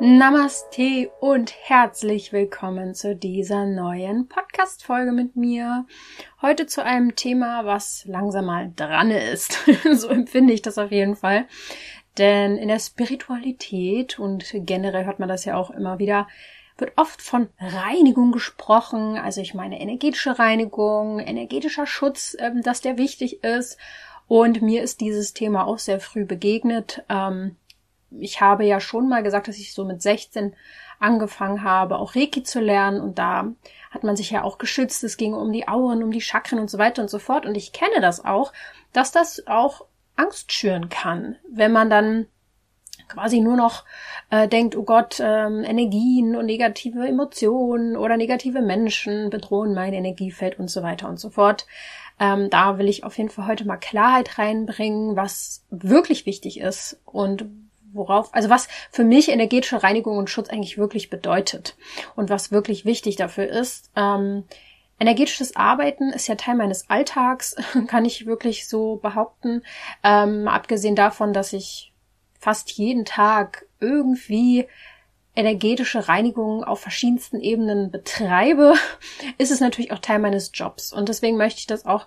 [0.00, 5.86] Namaste und herzlich willkommen zu dieser neuen Podcast-Folge mit mir.
[6.42, 9.56] Heute zu einem Thema, was langsam mal dran ist.
[9.92, 11.46] so empfinde ich das auf jeden Fall.
[12.18, 16.26] Denn in der Spiritualität und generell hört man das ja auch immer wieder,
[16.76, 19.16] wird oft von Reinigung gesprochen.
[19.16, 23.78] Also ich meine energetische Reinigung, energetischer Schutz, ähm, dass der wichtig ist.
[24.26, 27.04] Und mir ist dieses Thema auch sehr früh begegnet.
[27.08, 27.56] Ähm,
[28.18, 30.54] ich habe ja schon mal gesagt, dass ich so mit 16
[30.98, 33.52] angefangen habe, auch Reiki zu lernen und da
[33.90, 35.04] hat man sich ja auch geschützt.
[35.04, 37.46] Es ging um die Auren, um die Chakren und so weiter und so fort.
[37.46, 38.52] Und ich kenne das auch,
[38.92, 42.26] dass das auch Angst schüren kann, wenn man dann
[43.08, 43.84] quasi nur noch
[44.30, 50.58] äh, denkt, oh Gott, ähm, Energien und negative Emotionen oder negative Menschen bedrohen mein Energiefeld
[50.58, 51.66] und so weiter und so fort.
[52.18, 57.00] Ähm, da will ich auf jeden Fall heute mal Klarheit reinbringen, was wirklich wichtig ist
[57.04, 57.46] und
[57.94, 61.76] worauf, also was für mich energetische Reinigung und Schutz eigentlich wirklich bedeutet
[62.16, 63.90] und was wirklich wichtig dafür ist.
[63.96, 64.44] Ähm,
[64.98, 69.62] energetisches Arbeiten ist ja Teil meines Alltags, kann ich wirklich so behaupten.
[70.02, 71.92] Ähm, abgesehen davon, dass ich
[72.38, 74.66] fast jeden Tag irgendwie
[75.36, 78.74] energetische Reinigung auf verschiedensten Ebenen betreibe,
[79.38, 80.92] ist es natürlich auch Teil meines Jobs.
[80.92, 82.06] Und deswegen möchte ich das auch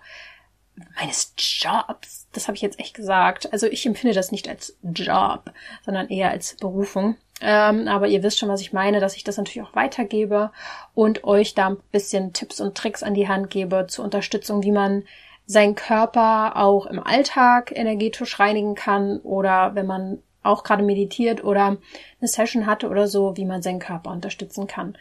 [0.96, 3.52] meines Jobs, das habe ich jetzt echt gesagt.
[3.52, 5.52] Also ich empfinde das nicht als Job,
[5.84, 7.18] sondern eher als Berufung.
[7.42, 10.52] Ähm, aber ihr wisst schon, was ich meine, dass ich das natürlich auch weitergebe
[10.94, 14.72] und euch da ein bisschen Tipps und Tricks an die Hand gebe zur Unterstützung, wie
[14.72, 15.04] man
[15.48, 21.78] seinen Körper auch im Alltag energetisch reinigen kann oder wenn man auch gerade meditiert oder
[22.20, 24.98] eine Session hatte oder so, wie man seinen Körper unterstützen kann.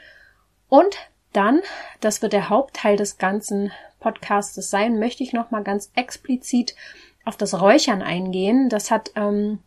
[0.68, 0.96] Und
[1.32, 1.60] dann,
[2.00, 6.74] das wird der Hauptteil des ganzen Podcastes sein, möchte ich noch mal ganz explizit
[7.26, 8.70] auf das Räuchern eingehen.
[8.70, 9.58] Das hat ähm,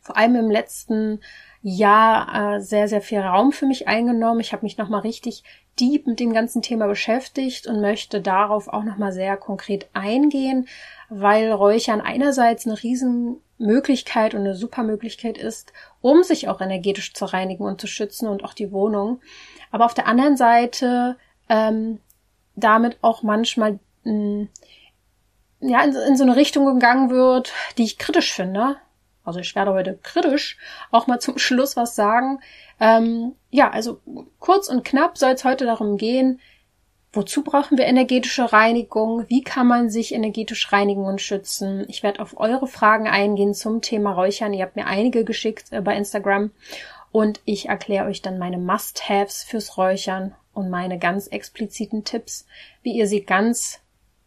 [0.00, 1.20] vor allem im letzten
[1.60, 4.40] Jahr äh, sehr, sehr viel Raum für mich eingenommen.
[4.40, 5.44] Ich habe mich noch mal richtig
[5.78, 10.68] deep mit dem ganzen Thema beschäftigt und möchte darauf auch noch mal sehr konkret eingehen,
[11.10, 17.24] weil Räuchern einerseits eine Riesenmöglichkeit und eine super Möglichkeit ist, um sich auch energetisch zu
[17.24, 19.20] reinigen und zu schützen und auch die Wohnung
[19.74, 21.16] aber auf der anderen Seite
[21.48, 21.98] ähm,
[22.54, 24.48] damit auch manchmal mh, hm,
[25.68, 28.76] ja in, in so eine Richtung gegangen wird, die ich kritisch finde.
[29.24, 30.58] Also ich werde heute kritisch
[30.90, 32.40] auch mal zum Schluss was sagen.
[32.80, 34.00] Ähm, ja, also
[34.38, 36.40] kurz und knapp soll es heute darum gehen,
[37.12, 39.24] wozu brauchen wir energetische Reinigung?
[39.28, 41.84] Wie kann man sich energetisch reinigen und schützen?
[41.88, 44.52] Ich werde auf eure Fragen eingehen zum Thema Räuchern.
[44.52, 46.50] Ihr habt mir einige geschickt äh, bei Instagram
[47.12, 52.46] und ich erkläre euch dann meine Must-Haves fürs Räuchern und meine ganz expliziten Tipps,
[52.82, 53.80] wie ihr sie ganz,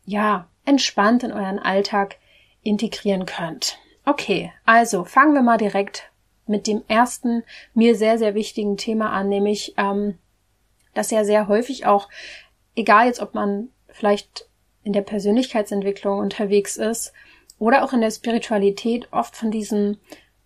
[0.05, 2.17] ja, entspannt in euren Alltag
[2.61, 3.77] integrieren könnt.
[4.05, 6.11] Okay, also fangen wir mal direkt
[6.45, 10.17] mit dem ersten mir sehr, sehr wichtigen Thema an, nämlich, ähm,
[10.93, 12.09] dass ja sehr häufig auch,
[12.75, 14.47] egal jetzt ob man vielleicht
[14.83, 17.11] in der Persönlichkeitsentwicklung unterwegs ist
[17.59, 19.99] oder auch in der Spiritualität, oft von diesen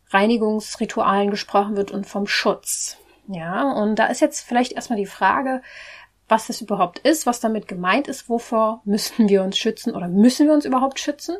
[0.09, 2.97] Reinigungsritualen gesprochen wird und vom Schutz.
[3.27, 5.61] Ja, und da ist jetzt vielleicht erstmal die Frage,
[6.31, 10.47] was das überhaupt ist, was damit gemeint ist, wovor müssen wir uns schützen oder müssen
[10.47, 11.35] wir uns überhaupt schützen?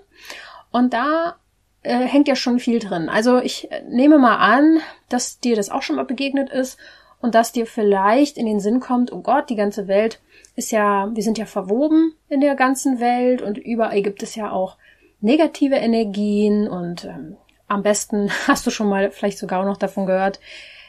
[0.69, 1.37] Und da
[1.81, 3.07] äh, hängt ja schon viel drin.
[3.07, 6.77] Also ich äh, nehme mal an, dass dir das auch schon mal begegnet ist
[7.21, 10.19] und dass dir vielleicht in den Sinn kommt, oh Gott, die ganze Welt
[10.57, 14.51] ist ja, wir sind ja verwoben in der ganzen Welt und überall gibt es ja
[14.51, 14.75] auch
[15.21, 17.37] negative Energien und ähm,
[17.69, 20.41] am besten hast du schon mal vielleicht sogar auch noch davon gehört,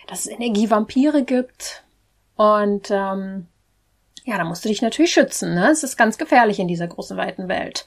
[0.09, 1.85] dass es Energievampire gibt.
[2.35, 3.47] Und ähm,
[4.25, 5.55] ja, da musst du dich natürlich schützen.
[5.55, 5.71] Ne?
[5.71, 7.87] Es ist ganz gefährlich in dieser großen, weiten Welt.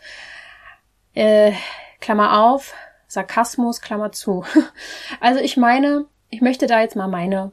[1.13, 1.53] Äh,
[2.01, 2.73] Klammer auf,
[3.07, 4.45] Sarkasmus, Klammer zu.
[5.21, 7.51] Also ich meine, ich möchte da jetzt mal meine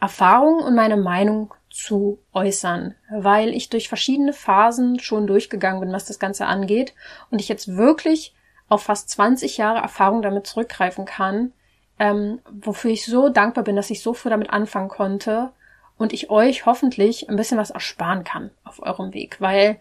[0.00, 6.04] Erfahrung und meine Meinung zu äußern, weil ich durch verschiedene Phasen schon durchgegangen bin, was
[6.04, 6.94] das Ganze angeht
[7.30, 8.34] und ich jetzt wirklich
[8.68, 11.52] auf fast 20 Jahre Erfahrung damit zurückgreifen kann,
[11.98, 15.52] ähm, wofür ich so dankbar bin, dass ich so früh damit anfangen konnte
[15.98, 19.78] und ich euch hoffentlich ein bisschen was ersparen kann auf eurem Weg, weil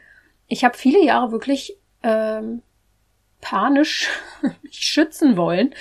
[0.47, 2.61] ich habe viele Jahre wirklich ähm,
[3.41, 4.09] panisch
[4.63, 5.73] mich schützen wollen,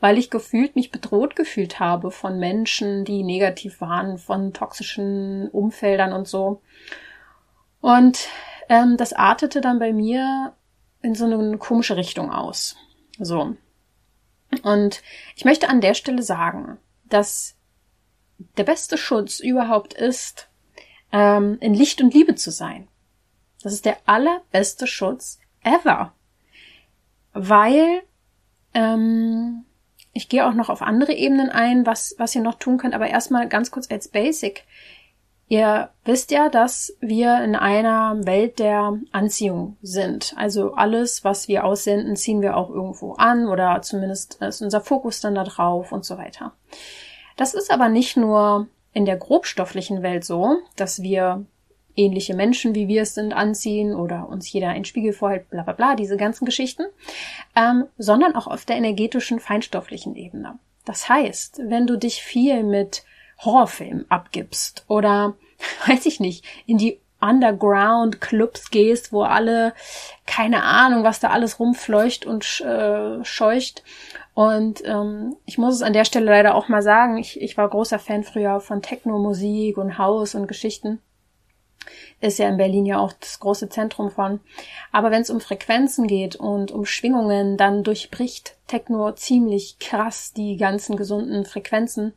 [0.00, 6.12] weil ich gefühlt mich bedroht gefühlt habe von Menschen, die negativ waren, von toxischen Umfeldern
[6.12, 6.62] und so.
[7.80, 8.28] Und
[8.68, 10.54] ähm, das artete dann bei mir
[11.02, 12.76] in so eine komische Richtung aus.
[13.18, 13.56] So.
[14.62, 15.02] Und
[15.36, 17.56] ich möchte an der Stelle sagen, dass
[18.56, 20.48] der beste Schutz überhaupt ist,
[21.12, 22.88] ähm, in Licht und Liebe zu sein.
[23.62, 26.12] Das ist der allerbeste Schutz ever.
[27.32, 28.02] Weil
[28.74, 29.64] ähm,
[30.12, 33.08] ich gehe auch noch auf andere Ebenen ein, was, was ihr noch tun könnt, aber
[33.08, 34.64] erstmal ganz kurz als Basic.
[35.48, 40.34] Ihr wisst ja, dass wir in einer Welt der Anziehung sind.
[40.36, 45.20] Also alles, was wir aussenden, ziehen wir auch irgendwo an oder zumindest ist unser Fokus
[45.20, 46.52] dann da drauf und so weiter.
[47.36, 51.44] Das ist aber nicht nur in der grobstofflichen Welt so, dass wir
[51.96, 55.72] ähnliche Menschen, wie wir es sind, anziehen oder uns jeder einen Spiegel vorhält, bla bla
[55.72, 56.84] bla, diese ganzen Geschichten,
[57.54, 60.58] ähm, sondern auch auf der energetischen, feinstofflichen Ebene.
[60.84, 63.04] Das heißt, wenn du dich viel mit
[63.38, 65.34] Horrorfilmen abgibst oder,
[65.86, 69.74] weiß ich nicht, in die Underground-Clubs gehst, wo alle,
[70.26, 73.84] keine Ahnung, was da alles rumfleucht und äh, scheucht.
[74.34, 77.68] Und ähm, ich muss es an der Stelle leider auch mal sagen, ich, ich war
[77.68, 81.00] großer Fan früher von Techno-Musik und Haus und Geschichten.
[82.20, 84.40] Ist ja in Berlin ja auch das große Zentrum von.
[84.92, 90.56] Aber wenn es um Frequenzen geht und um Schwingungen, dann durchbricht Techno ziemlich krass die
[90.56, 92.14] ganzen gesunden Frequenzen.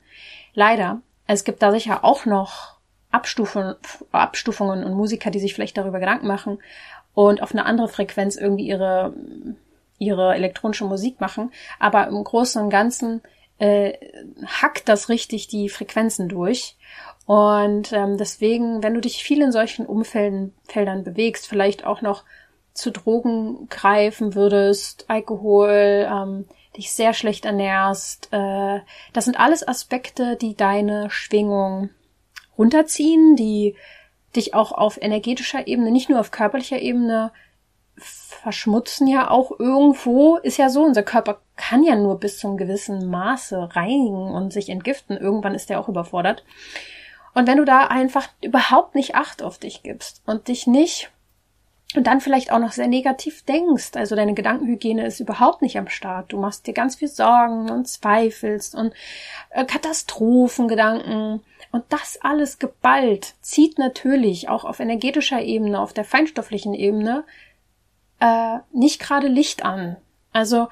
[0.53, 1.01] Leider.
[1.27, 2.75] Es gibt da sicher auch noch
[3.09, 3.75] Abstufungen,
[4.11, 6.59] Abstufungen und Musiker, die sich vielleicht darüber Gedanken machen
[7.15, 9.13] und auf eine andere Frequenz irgendwie ihre,
[9.97, 11.51] ihre elektronische Musik machen.
[11.79, 13.21] Aber im Großen und Ganzen
[13.57, 13.93] äh,
[14.45, 16.75] hackt das richtig die Frequenzen durch.
[17.25, 22.23] Und ähm, deswegen, wenn du dich viel in solchen Umfeldern Feldern bewegst, vielleicht auch noch
[22.73, 26.45] zu Drogen greifen würdest, Alkohol, ähm,
[26.77, 28.79] dich sehr schlecht ernährst, äh,
[29.13, 31.89] das sind alles Aspekte, die deine Schwingung
[32.57, 33.75] runterziehen, die
[34.35, 37.31] dich auch auf energetischer Ebene, nicht nur auf körperlicher Ebene
[37.97, 43.09] verschmutzen ja auch irgendwo, ist ja so, unser Körper kann ja nur bis zum gewissen
[43.09, 45.17] Maße reinigen und sich entgiften.
[45.17, 46.43] Irgendwann ist er auch überfordert.
[47.33, 51.11] Und wenn du da einfach überhaupt nicht Acht auf dich gibst und dich nicht
[51.95, 55.87] und dann vielleicht auch noch sehr negativ denkst, also deine Gedankenhygiene ist überhaupt nicht am
[55.87, 58.93] Start, du machst dir ganz viel Sorgen und zweifelst und
[59.49, 66.73] äh, Katastrophengedanken und das alles geballt zieht natürlich auch auf energetischer Ebene, auf der feinstofflichen
[66.73, 67.25] Ebene
[68.19, 69.97] äh, nicht gerade Licht an.
[70.31, 70.67] Also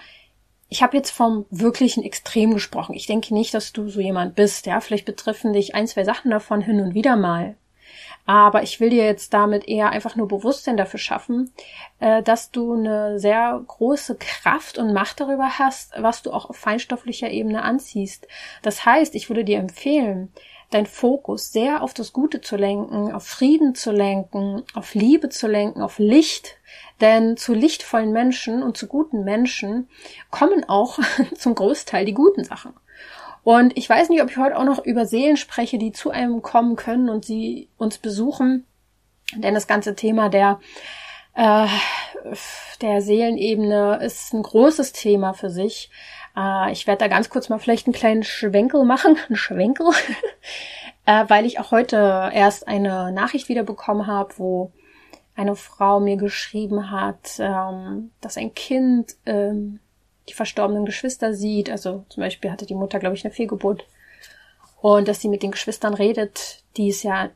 [0.69, 2.95] ich habe jetzt vom wirklichen Extrem gesprochen.
[2.95, 4.65] Ich denke nicht, dass du so jemand bist.
[4.65, 7.55] Ja, vielleicht betreffen dich ein, zwei Sachen davon hin und wieder mal.
[8.25, 11.51] Aber ich will dir jetzt damit eher einfach nur Bewusstsein dafür schaffen,
[11.99, 16.55] äh, dass du eine sehr große Kraft und Macht darüber hast, was du auch auf
[16.55, 18.27] feinstofflicher Ebene anziehst.
[18.61, 20.31] Das heißt, ich würde dir empfehlen,
[20.73, 25.47] dein Fokus sehr auf das Gute zu lenken, auf Frieden zu lenken, auf Liebe zu
[25.47, 26.57] lenken, auf Licht,
[27.01, 29.89] denn zu lichtvollen Menschen und zu guten Menschen
[30.31, 30.99] kommen auch
[31.35, 32.73] zum Großteil die guten Sachen.
[33.43, 36.41] Und ich weiß nicht, ob ich heute auch noch über Seelen spreche, die zu einem
[36.41, 38.65] kommen können und sie uns besuchen.
[39.35, 40.59] Denn das ganze Thema der,
[41.33, 41.67] äh,
[42.81, 45.89] der Seelenebene ist ein großes Thema für sich.
[46.35, 49.17] Äh, ich werde da ganz kurz mal vielleicht einen kleinen Schwenkel machen.
[49.29, 49.87] Ein Schwenkel.
[51.05, 54.71] äh, weil ich auch heute erst eine Nachricht wieder bekommen habe, wo
[55.35, 59.79] eine Frau mir geschrieben hat, ähm, dass ein Kind ähm,
[60.29, 61.69] die verstorbenen Geschwister sieht.
[61.69, 63.85] Also zum Beispiel hatte die Mutter, glaube ich, eine Fehlgeburt.
[64.81, 67.29] Und dass sie mit den Geschwistern redet, die es ja,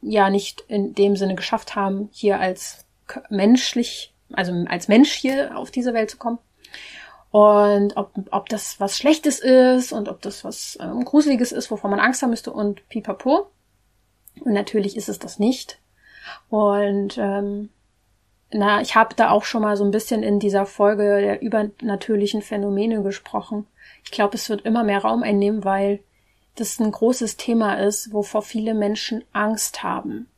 [0.00, 2.84] ja nicht in dem Sinne geschafft haben, hier als
[3.30, 6.38] menschlich, also als Mensch hier auf diese Welt zu kommen.
[7.32, 11.90] Und ob, ob das was Schlechtes ist und ob das was ähm, Gruseliges ist, wovon
[11.90, 13.50] man Angst haben müsste und pipapo.
[14.44, 15.78] Und natürlich ist es das nicht.
[16.50, 17.70] Und ähm,
[18.52, 22.42] na, ich habe da auch schon mal so ein bisschen in dieser Folge der übernatürlichen
[22.42, 23.66] Phänomene gesprochen.
[24.04, 26.00] Ich glaube, es wird immer mehr Raum einnehmen, weil
[26.56, 30.28] das ein großes Thema ist, wovor viele Menschen Angst haben.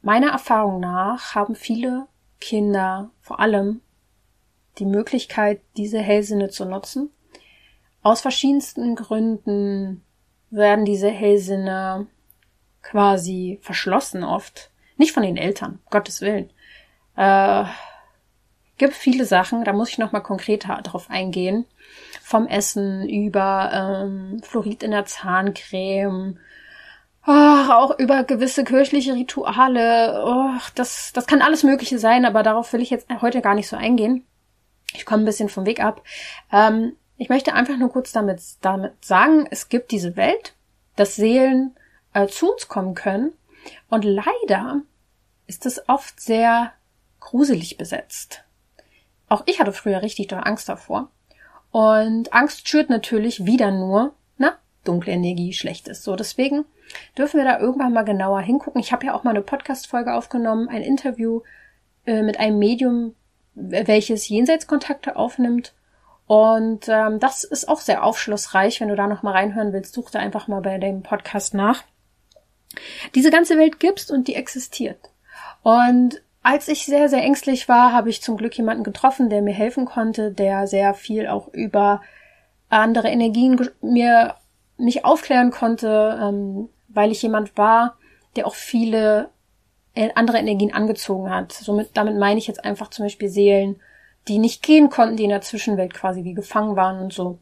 [0.00, 2.06] Meiner Erfahrung nach haben viele
[2.40, 3.82] Kinder vor allem
[4.78, 7.10] die Möglichkeit, diese Hellsinne zu nutzen.
[8.02, 10.04] Aus verschiedensten Gründen
[10.50, 12.06] werden diese Hellsinne
[12.82, 14.70] quasi verschlossen oft.
[14.96, 16.50] Nicht von den Eltern, Gottes Willen.
[17.16, 17.64] Äh,
[18.78, 21.66] gibt viele Sachen, da muss ich nochmal konkret drauf eingehen.
[22.22, 26.38] Vom Essen über ähm, Fluorid in der Zahncreme,
[27.26, 30.22] oh, auch über gewisse kirchliche Rituale.
[30.24, 33.68] Oh, das, das kann alles Mögliche sein, aber darauf will ich jetzt heute gar nicht
[33.68, 34.24] so eingehen.
[34.94, 36.02] Ich komme ein bisschen vom Weg ab.
[36.52, 40.54] Ähm, ich möchte einfach nur kurz damit, damit sagen, es gibt diese Welt,
[40.96, 41.76] dass Seelen
[42.12, 43.32] äh, zu uns kommen können
[43.88, 44.82] und leider
[45.46, 46.72] ist es oft sehr
[47.20, 48.44] gruselig besetzt.
[49.28, 51.10] Auch ich hatte früher richtig doll Angst davor.
[51.70, 56.04] Und Angst schürt natürlich wieder nur, na, dunkle Energie, schlechtes.
[56.04, 56.64] So, deswegen
[57.18, 58.80] dürfen wir da irgendwann mal genauer hingucken.
[58.80, 61.42] Ich habe ja auch mal eine Podcast-Folge aufgenommen, ein Interview
[62.06, 63.14] äh, mit einem Medium,
[63.56, 65.72] welches Jenseitskontakte aufnimmt.
[66.26, 68.80] Und ähm, das ist auch sehr aufschlussreich.
[68.80, 71.82] Wenn du da noch mal reinhören willst, such da einfach mal bei dem Podcast nach.
[73.14, 74.98] Diese ganze Welt gibt's und die existiert.
[75.62, 79.54] Und als ich sehr, sehr ängstlich war, habe ich zum Glück jemanden getroffen, der mir
[79.54, 82.02] helfen konnte, der sehr viel auch über
[82.68, 84.36] andere Energien mir
[84.76, 87.96] mich aufklären konnte, ähm, weil ich jemand war,
[88.36, 89.30] der auch viele
[90.14, 91.52] andere Energien angezogen hat.
[91.52, 93.80] Somit, damit meine ich jetzt einfach zum Beispiel Seelen,
[94.28, 97.38] die nicht gehen konnten, die in der Zwischenwelt quasi wie gefangen waren und so.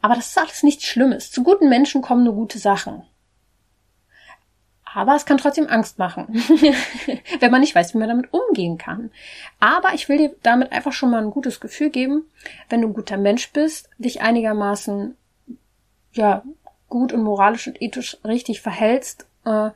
[0.00, 1.30] Aber das ist alles nichts Schlimmes.
[1.30, 3.02] Zu guten Menschen kommen nur gute Sachen.
[4.96, 6.26] Aber es kann trotzdem Angst machen,
[7.40, 9.10] wenn man nicht weiß, wie man damit umgehen kann.
[9.60, 12.24] Aber ich will dir damit einfach schon mal ein gutes Gefühl geben,
[12.70, 15.14] wenn du ein guter Mensch bist, dich einigermaßen
[16.12, 16.42] ja
[16.88, 19.70] gut und moralisch und ethisch richtig verhältst, äh,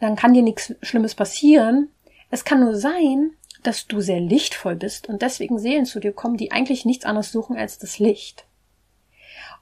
[0.00, 1.88] dann kann dir nichts Schlimmes passieren.
[2.30, 3.30] Es kann nur sein,
[3.62, 7.32] dass du sehr lichtvoll bist und deswegen Seelen zu dir kommen, die eigentlich nichts anderes
[7.32, 8.46] suchen als das Licht.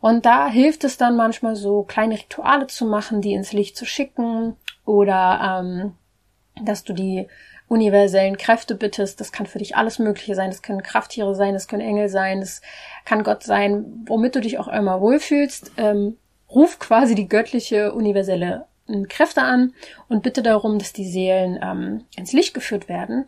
[0.01, 3.87] Und da hilft es dann manchmal so kleine Rituale zu machen, die ins Licht zu
[3.87, 5.95] schicken oder ähm,
[6.63, 7.27] dass du die
[7.69, 9.21] universellen Kräfte bittest.
[9.21, 10.51] Das kann für dich alles Mögliche sein.
[10.51, 12.61] Das können Krafttiere sein, das können Engel sein, das
[13.05, 15.73] kann Gott sein, womit du dich auch immer wohlfühlst.
[15.79, 16.19] Ähm,
[16.51, 18.67] ruf quasi die göttliche universelle
[19.09, 19.73] Kräfte an
[20.09, 23.27] und bitte darum, dass die Seelen ähm, ins Licht geführt werden.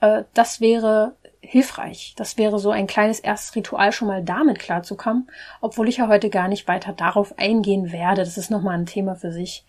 [0.00, 2.14] Äh, das wäre hilfreich.
[2.16, 5.30] Das wäre so ein kleines erstes Ritual, schon mal damit klarzukommen,
[5.60, 8.22] obwohl ich ja heute gar nicht weiter darauf eingehen werde.
[8.22, 9.64] Das ist nochmal ein Thema für sich.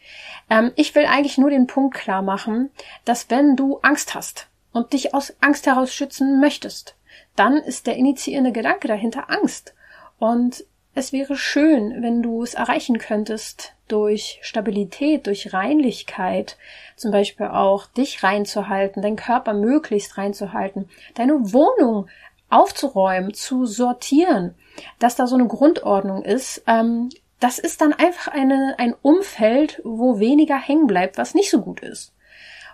[0.50, 2.72] Ähm, ich will eigentlich nur den Punkt klar machen,
[3.06, 6.96] dass wenn du Angst hast und dich aus Angst heraus schützen möchtest,
[7.36, 9.74] dann ist der initiierende Gedanke dahinter Angst.
[10.20, 16.58] Und es wäre schön, wenn du es erreichen könntest, durch Stabilität, durch Reinlichkeit,
[16.96, 22.08] zum Beispiel auch dich reinzuhalten, deinen Körper möglichst reinzuhalten, deine Wohnung
[22.50, 24.56] aufzuräumen, zu sortieren,
[25.00, 26.64] dass da so eine Grundordnung ist.
[26.68, 31.62] Ähm, das ist dann einfach eine, ein Umfeld, wo weniger hängen bleibt, was nicht so
[31.62, 32.14] gut ist.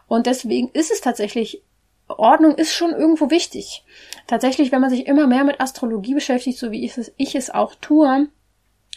[0.08, 1.62] Und deswegen ist es tatsächlich
[2.08, 3.84] Ordnung ist schon irgendwo wichtig.
[4.28, 7.50] Tatsächlich, wenn man sich immer mehr mit Astrologie beschäftigt, so wie ich es, ich es
[7.50, 8.28] auch tue,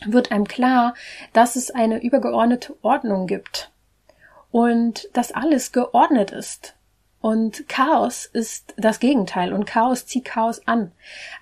[0.06, 0.94] wird einem klar,
[1.32, 3.70] dass es eine übergeordnete Ordnung gibt
[4.50, 6.74] und dass alles geordnet ist.
[7.22, 10.92] Und Chaos ist das Gegenteil und Chaos zieht Chaos an.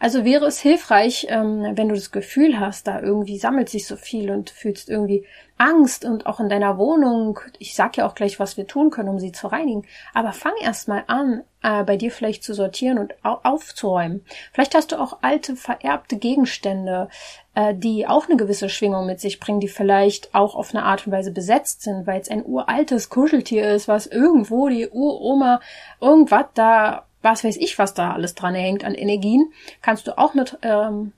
[0.01, 3.95] Also wäre es hilfreich, ähm, wenn du das Gefühl hast, da irgendwie sammelt sich so
[3.95, 5.25] viel und fühlst irgendwie
[5.59, 7.41] Angst und auch in deiner Wohnung.
[7.59, 9.85] Ich sag ja auch gleich, was wir tun können, um sie zu reinigen.
[10.15, 14.25] Aber fang erst mal an, äh, bei dir vielleicht zu sortieren und au aufzuräumen.
[14.53, 17.09] Vielleicht hast du auch alte, vererbte Gegenstände,
[17.55, 21.07] äh, die auch eine gewisse Schwingung mit sich bringen, die vielleicht auch auf eine Art
[21.07, 25.61] und Weise besetzt sind, weil es ein uraltes Kuscheltier ist, was irgendwo die Uroma
[26.00, 30.35] irgendwas da, was weiß ich, was da alles dran hängt an Energien, kannst du auch
[30.35, 31.12] mit ähm,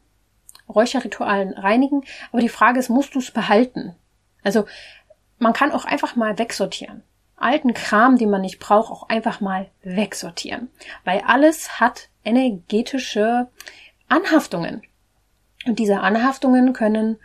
[0.68, 2.02] Räucherritualen reinigen.
[2.32, 3.94] Aber die Frage ist, musst du es behalten?
[4.42, 4.66] Also
[5.38, 7.02] man kann auch einfach mal wegsortieren
[7.40, 10.68] alten Kram, den man nicht braucht, auch einfach mal wegsortieren.
[11.04, 13.48] Weil alles hat energetische
[14.08, 14.82] Anhaftungen.
[15.66, 17.18] Und diese Anhaftungen können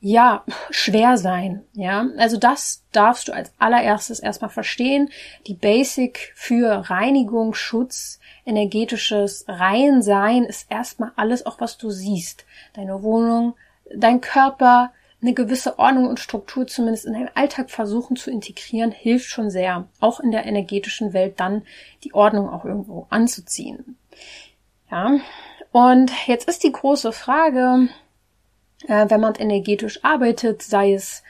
[0.00, 1.64] ja schwer sein.
[1.74, 5.10] Ja, also das darfst du als allererstes erstmal verstehen.
[5.46, 12.44] Die Basic für Reinigung, Schutz, energetisches Reinsein ist erstmal alles, auch was du siehst.
[12.74, 13.54] Deine Wohnung,
[13.94, 14.92] dein Körper,
[15.22, 19.86] eine gewisse Ordnung und Struktur zumindest in deinen Alltag versuchen zu integrieren, hilft schon sehr,
[20.00, 21.62] auch in der energetischen Welt dann
[22.02, 23.96] die Ordnung auch irgendwo anzuziehen.
[24.90, 25.18] Ja,
[25.70, 27.88] und jetzt ist die große Frage,
[28.88, 31.22] äh, wenn man energetisch arbeitet, sei es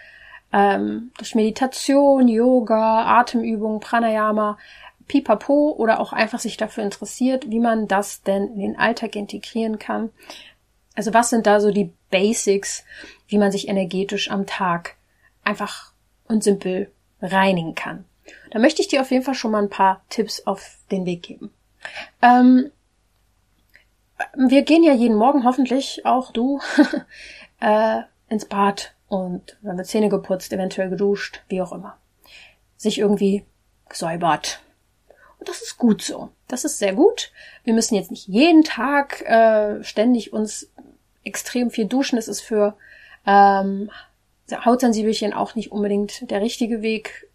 [0.52, 4.58] ähm, durch Meditation, Yoga, Atemübung, Pranayama,
[5.06, 9.78] Pipapo oder auch einfach sich dafür interessiert, wie man das denn in den Alltag integrieren
[9.78, 10.10] kann.
[10.94, 12.84] Also was sind da so die Basics,
[13.28, 14.96] wie man sich energetisch am Tag
[15.42, 15.92] einfach
[16.28, 18.04] und simpel reinigen kann?
[18.50, 21.22] Da möchte ich dir auf jeden Fall schon mal ein paar Tipps auf den Weg
[21.22, 21.50] geben.
[22.20, 22.70] Ähm,
[24.36, 26.60] wir gehen ja jeden Morgen, hoffentlich auch du,
[27.60, 31.98] äh, ins Bad und dann wird Zähne geputzt, eventuell geduscht, wie auch immer.
[32.76, 33.44] Sich irgendwie
[33.88, 34.60] gesäubert.
[35.38, 36.30] Und das ist gut so.
[36.52, 37.32] Das ist sehr gut.
[37.64, 40.70] Wir müssen jetzt nicht jeden Tag äh, ständig uns
[41.24, 42.16] extrem viel duschen.
[42.16, 42.76] Das ist für
[43.26, 43.90] ähm,
[44.52, 47.26] Hautsensibelchen auch nicht unbedingt der richtige Weg,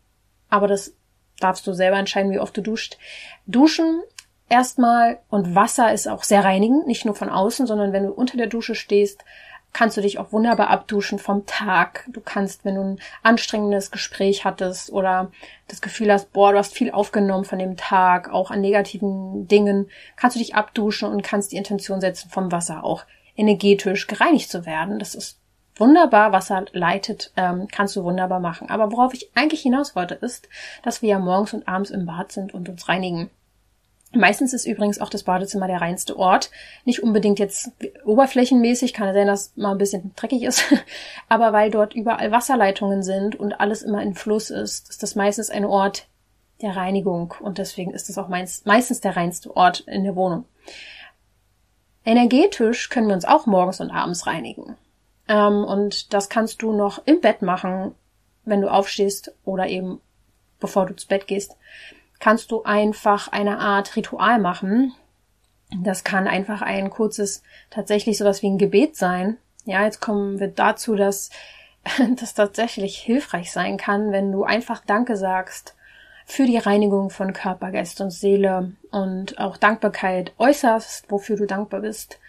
[0.50, 0.94] aber das
[1.40, 3.00] darfst du selber entscheiden, wie oft du duscht.
[3.48, 4.04] Duschen
[4.50, 8.38] erstmal, und Wasser ist auch sehr reinigend, nicht nur von außen, sondern wenn du unter
[8.38, 9.26] der Dusche stehst,
[9.74, 12.06] kannst du dich auch wunderbar abduschen vom Tag.
[12.12, 15.32] Du kannst, wenn du ein anstrengendes Gespräch hattest oder
[15.68, 19.90] das Gefühl hast, boah, du hast viel aufgenommen von dem Tag, auch an negativen Dingen,
[20.16, 23.04] kannst du dich abduschen und kannst die Intention setzen, vom Wasser auch
[23.36, 25.00] energetisch gereinigt zu werden.
[25.00, 25.40] Das ist
[25.76, 28.70] wunderbar, Wasser leitet, ähm, kannst du wunderbar machen.
[28.70, 30.50] Aber worauf ich eigentlich hinaus wollte, ist,
[30.84, 33.30] dass wir ja morgens und abends im Bad sind und uns reinigen.
[34.18, 36.50] Meistens ist übrigens auch das Badezimmer der reinste Ort.
[36.86, 37.72] Nicht unbedingt jetzt
[38.06, 40.64] oberflächenmäßig, kann sein, dass mal ein bisschen dreckig ist,
[41.30, 45.50] aber weil dort überall Wasserleitungen sind und alles immer in Fluss ist, ist das meistens
[45.50, 46.08] ein Ort
[46.62, 50.46] der Reinigung und deswegen ist es auch meistens der reinste Ort in der Wohnung.
[52.04, 54.76] Energetisch können wir uns auch morgens und abends reinigen.
[55.28, 57.94] Ähm, und das kannst du noch im Bett machen,
[58.46, 60.02] wenn du aufstehst oder eben
[60.60, 61.56] bevor du zu Bett gehst
[62.20, 64.94] kannst du einfach eine Art Ritual machen.
[65.84, 69.38] Das kann einfach ein kurzes, tatsächlich sowas wie ein Gebet sein.
[69.66, 71.30] Ja, jetzt kommen wir dazu, dass
[72.16, 75.76] das tatsächlich hilfreich sein kann, wenn du einfach Danke sagst
[76.26, 81.80] für die Reinigung von Körper, Geist und Seele und auch Dankbarkeit äußerst, wofür du dankbar
[81.80, 82.20] bist.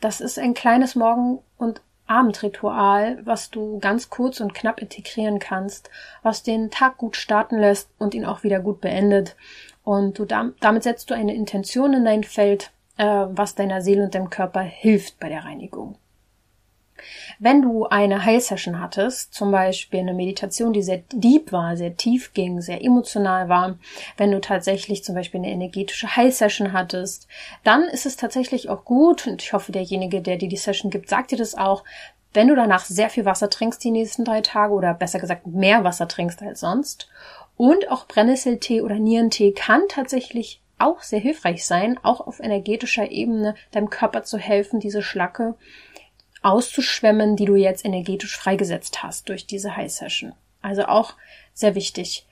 [0.00, 5.90] Das ist ein kleines Morgen- und Abendritual, was du ganz kurz und knapp integrieren kannst,
[6.22, 9.36] was den Tag gut starten lässt und ihn auch wieder gut beendet.
[9.84, 14.14] Und du damit setzt du eine Intention in dein Feld, äh, was deiner Seele und
[14.14, 15.96] deinem Körper hilft bei der Reinigung.
[17.38, 22.32] Wenn du eine Heilsession hattest, zum Beispiel eine Meditation, die sehr deep war, sehr tief
[22.32, 23.78] ging, sehr emotional war,
[24.16, 27.28] wenn du tatsächlich zum Beispiel eine energetische Heilsession hattest,
[27.64, 31.08] dann ist es tatsächlich auch gut, und ich hoffe, derjenige, der dir die Session gibt,
[31.08, 31.84] sagt dir das auch,
[32.34, 35.84] wenn du danach sehr viel Wasser trinkst die nächsten drei Tage oder besser gesagt mehr
[35.84, 37.08] Wasser trinkst als sonst.
[37.56, 43.54] Und auch Brennnesseltee oder Nierentee kann tatsächlich auch sehr hilfreich sein, auch auf energetischer Ebene
[43.70, 45.54] deinem Körper zu helfen, diese Schlacke
[46.42, 50.32] auszuschwemmen, die du jetzt energetisch freigesetzt hast durch diese High Session.
[50.60, 51.14] Also auch
[51.54, 52.26] sehr wichtig.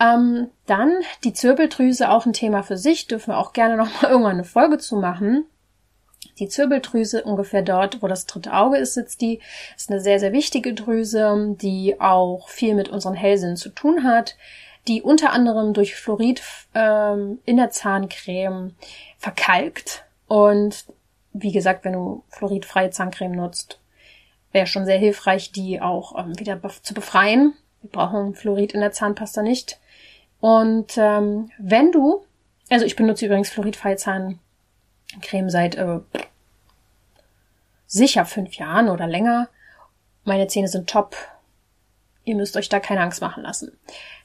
[0.00, 4.08] Ähm, dann die Zirbeldrüse, auch ein Thema für sich, dürfen wir auch gerne noch mal
[4.10, 5.46] irgendwann eine Folge zu machen.
[6.38, 9.40] Die Zirbeldrüse, ungefähr dort, wo das dritte Auge ist, sitzt die,
[9.76, 14.36] ist eine sehr, sehr wichtige Drüse, die auch viel mit unseren Hellsinnen zu tun hat,
[14.88, 16.42] die unter anderem durch Fluorid
[16.74, 18.74] ähm, in der Zahncreme
[19.18, 20.86] verkalkt und
[21.34, 23.80] wie gesagt, wenn du fluoridfreie Zahncreme nutzt,
[24.52, 27.54] wäre schon sehr hilfreich, die auch ähm, wieder be zu befreien.
[27.82, 29.78] Wir brauchen Fluorid in der Zahnpasta nicht.
[30.40, 32.24] Und ähm, wenn du,
[32.70, 34.38] also ich benutze übrigens fluoridfreie Zahncreme
[35.48, 35.98] seit äh,
[37.86, 39.48] sicher fünf Jahren oder länger.
[40.24, 41.16] Meine Zähne sind top.
[42.24, 43.78] Ihr müsst euch da keine Angst machen lassen.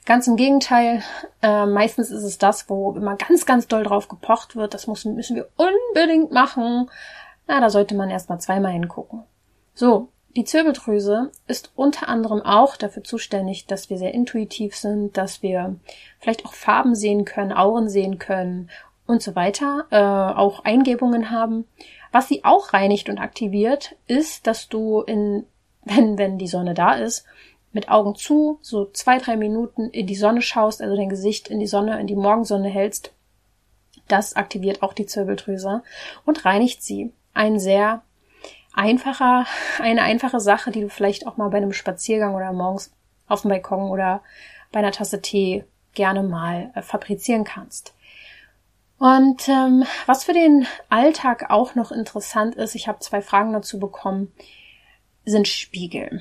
[0.06, 1.02] Ganz im Gegenteil,
[1.42, 4.72] äh, meistens ist es das, wo immer ganz, ganz doll drauf gepocht wird.
[4.74, 6.90] Das müssen, müssen wir unbedingt machen.
[7.46, 9.24] Na, da sollte man erstmal zweimal hingucken.
[9.74, 15.42] So, die Zirbeldrüse ist unter anderem auch dafür zuständig, dass wir sehr intuitiv sind, dass
[15.42, 15.76] wir
[16.20, 18.70] vielleicht auch Farben sehen können, Auren sehen können
[19.06, 19.96] und so weiter, äh,
[20.38, 21.66] auch Eingebungen haben.
[22.12, 25.46] Was sie auch reinigt und aktiviert, ist, dass du in,
[25.84, 27.24] wenn, wenn die Sonne da ist,
[27.72, 31.60] mit Augen zu, so zwei, drei Minuten in die Sonne schaust, also dein Gesicht in
[31.60, 33.12] die Sonne, in die Morgensonne hältst,
[34.08, 35.82] das aktiviert auch die Zirbeldrüse
[36.26, 37.12] und reinigt sie.
[37.32, 38.02] Ein sehr
[38.74, 39.46] einfacher,
[39.78, 42.92] eine einfache Sache, die du vielleicht auch mal bei einem Spaziergang oder morgens
[43.28, 44.22] auf dem Balkon oder
[44.72, 47.94] bei einer Tasse Tee gerne mal äh, fabrizieren kannst.
[48.98, 53.78] Und ähm, was für den Alltag auch noch interessant ist, ich habe zwei Fragen dazu
[53.78, 54.32] bekommen,
[55.24, 56.20] sind Spiegel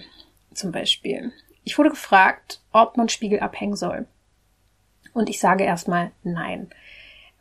[0.59, 1.31] zum Beispiel.
[1.63, 4.07] Ich wurde gefragt, ob man Spiegel abhängen soll.
[5.13, 6.69] Und ich sage erstmal nein,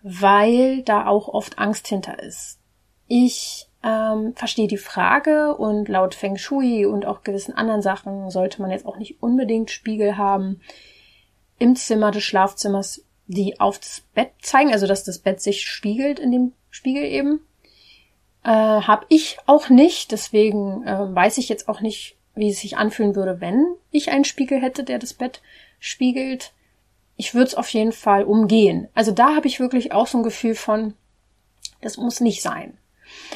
[0.03, 2.59] weil da auch oft Angst hinter ist.
[3.07, 8.61] Ich ähm, verstehe die Frage und laut Feng Shui und auch gewissen anderen Sachen sollte
[8.61, 10.61] man jetzt auch nicht unbedingt Spiegel haben
[11.59, 16.19] im Zimmer des Schlafzimmers, die auf das Bett zeigen, also dass das Bett sich spiegelt
[16.19, 17.41] in dem Spiegel eben.
[18.45, 22.77] Äh, hab ich auch nicht, deswegen äh, weiß ich jetzt auch nicht, wie es sich
[22.77, 25.41] anfühlen würde, wenn ich einen Spiegel hätte, der das Bett
[25.81, 26.53] spiegelt.
[27.17, 28.89] Ich würde es auf jeden Fall umgehen.
[28.95, 30.95] Also da habe ich wirklich auch so ein Gefühl von,
[31.81, 32.79] das muss nicht sein.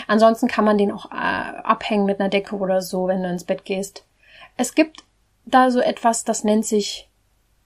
[0.07, 3.45] Ansonsten kann man den auch äh, abhängen mit einer Decke oder so, wenn du ins
[3.45, 4.05] Bett gehst.
[4.57, 5.05] Es gibt
[5.45, 7.09] da so etwas, das nennt sich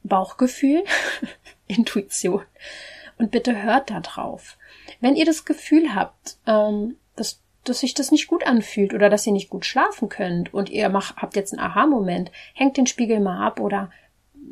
[0.03, 0.85] Bauchgefühl,
[1.67, 2.43] Intuition.
[3.19, 4.57] Und bitte hört da drauf.
[5.01, 9.27] Wenn ihr das Gefühl habt, ähm, dass dass sich das nicht gut anfühlt oder dass
[9.27, 13.21] ihr nicht gut schlafen könnt und ihr macht, habt jetzt einen Aha-Moment, hängt den Spiegel
[13.21, 13.91] mal ab oder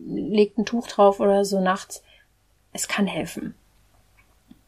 [0.07, 2.03] legt ein Tuch drauf oder so nachts.
[2.73, 3.55] Es kann helfen.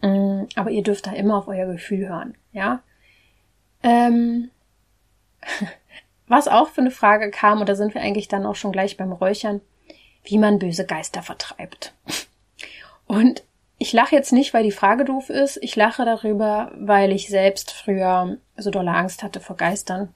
[0.00, 2.82] Mm, aber ihr dürft da immer auf euer Gefühl hören, ja.
[3.82, 4.50] Ähm,
[6.28, 8.96] was auch für eine Frage kam, und da sind wir eigentlich dann auch schon gleich
[8.96, 9.60] beim Räuchern,
[10.24, 11.94] wie man böse Geister vertreibt.
[13.06, 13.44] Und
[13.78, 15.58] ich lache jetzt nicht, weil die Frage doof ist.
[15.60, 20.12] Ich lache darüber, weil ich selbst früher so dolle Angst hatte vor Geistern.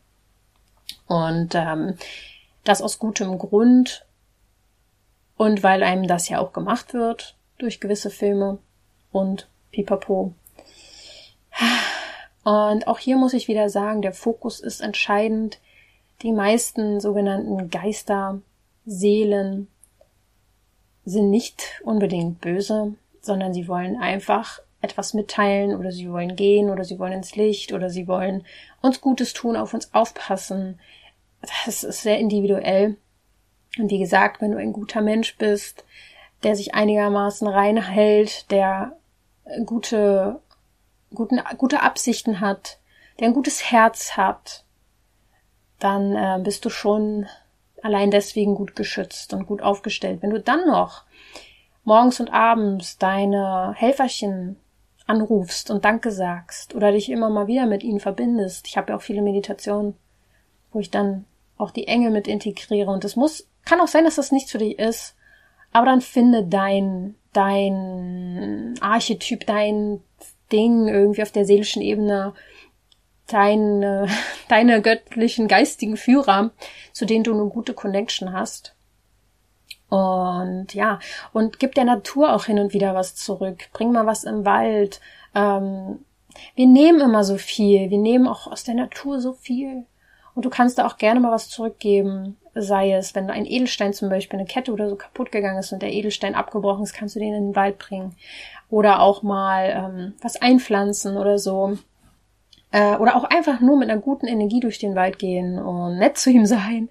[1.07, 1.96] Und ähm,
[2.64, 4.07] das aus gutem Grund.
[5.37, 8.59] Und weil einem das ja auch gemacht wird durch gewisse Filme
[9.12, 10.35] und pipapo.
[12.44, 15.59] Und auch hier muss ich wieder sagen, der Fokus ist entscheidend.
[16.23, 18.40] Die meisten sogenannten Geister,
[18.87, 19.68] Seelen
[21.05, 26.85] sind nicht unbedingt böse, sondern sie wollen einfach etwas mitteilen oder sie wollen gehen oder
[26.85, 28.44] sie wollen ins Licht oder sie wollen
[28.80, 30.80] uns Gutes tun, auf uns aufpassen.
[31.64, 32.96] Das ist sehr individuell.
[33.78, 35.85] Und wie gesagt, wenn du ein guter Mensch bist,
[36.42, 38.96] der sich einigermaßen reinhält, der
[39.66, 40.40] gute,
[41.14, 42.78] guten, gute Absichten hat,
[43.18, 44.64] der ein gutes Herz hat,
[45.78, 47.26] dann äh, bist du schon
[47.83, 50.22] allein deswegen gut geschützt und gut aufgestellt.
[50.22, 51.04] Wenn du dann noch
[51.90, 54.55] morgens und abends deine Helferchen
[55.07, 58.68] anrufst und Danke sagst oder dich immer mal wieder mit ihnen verbindest.
[58.68, 59.96] Ich habe ja auch viele Meditationen,
[60.70, 61.24] wo ich dann
[61.59, 64.59] auch die Engel mit integriere und es muss, kann auch sein, dass das nichts für
[64.59, 65.16] dich ist,
[65.72, 70.00] aber dann finde dein, dein Archetyp, dein
[70.53, 72.35] Ding irgendwie auf der seelischen Ebene,
[73.26, 74.07] deine,
[74.48, 76.53] deine göttlichen geistigen Führer,
[76.92, 78.76] zu denen du eine gute Connection hast.
[79.90, 81.00] Und ja,
[81.33, 83.68] und gib der Natur auch hin und wieder was zurück.
[83.72, 85.00] Bring mal was im Wald.
[85.35, 85.98] Ähm,
[86.55, 87.90] wir nehmen immer so viel.
[87.90, 89.85] Wir nehmen auch aus der Natur so viel.
[90.35, 92.37] Und du kannst da auch gerne mal was zurückgeben.
[92.55, 95.83] Sei es, wenn ein Edelstein zum Beispiel, eine Kette oder so kaputt gegangen ist und
[95.83, 98.14] der Edelstein abgebrochen ist, kannst du den in den Wald bringen.
[98.70, 101.79] Oder auch mal ähm, was einpflanzen oder so.
[102.70, 106.16] Äh, oder auch einfach nur mit einer guten Energie durch den Wald gehen und nett
[106.16, 106.88] zu ihm sein.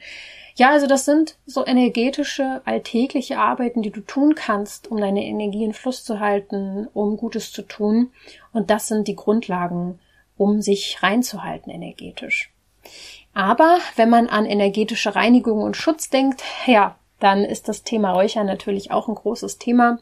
[0.59, 5.63] Ja, also das sind so energetische, alltägliche Arbeiten, die du tun kannst, um deine Energie
[5.63, 8.11] in Fluss zu halten, um Gutes zu tun.
[8.51, 9.99] Und das sind die Grundlagen,
[10.35, 12.51] um sich reinzuhalten energetisch.
[13.33, 18.45] Aber wenn man an energetische Reinigung und Schutz denkt, ja, dann ist das Thema Räuchern
[18.45, 19.99] natürlich auch ein großes Thema.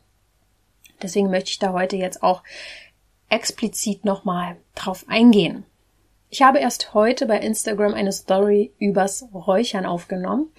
[1.03, 2.41] Deswegen möchte ich da heute jetzt auch
[3.29, 5.65] explizit nochmal drauf eingehen.
[6.29, 10.51] Ich habe erst heute bei Instagram eine Story übers Räuchern aufgenommen.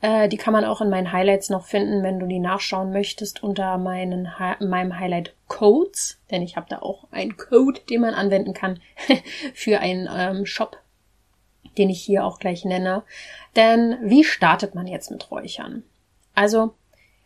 [0.00, 3.42] Äh, die kann man auch in meinen Highlights noch finden, wenn du die nachschauen möchtest
[3.42, 4.28] unter meinen,
[4.60, 8.80] meinem Highlight Codes, denn ich habe da auch einen Code, den man anwenden kann
[9.54, 10.78] für einen ähm, Shop,
[11.76, 13.02] den ich hier auch gleich nenne.
[13.56, 15.82] Denn wie startet man jetzt mit Räuchern?
[16.34, 16.72] Also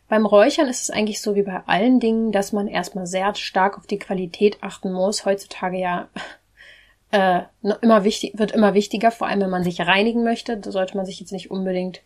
[0.08, 3.78] beim Räuchern ist es eigentlich so wie bei allen Dingen, dass man erstmal sehr stark
[3.78, 5.24] auf die Qualität achten muss.
[5.24, 6.08] Heutzutage ja
[7.14, 7.42] äh,
[7.80, 10.56] immer wichtig, wird immer wichtiger, vor allem wenn man sich reinigen möchte.
[10.56, 12.02] Da sollte man sich jetzt nicht unbedingt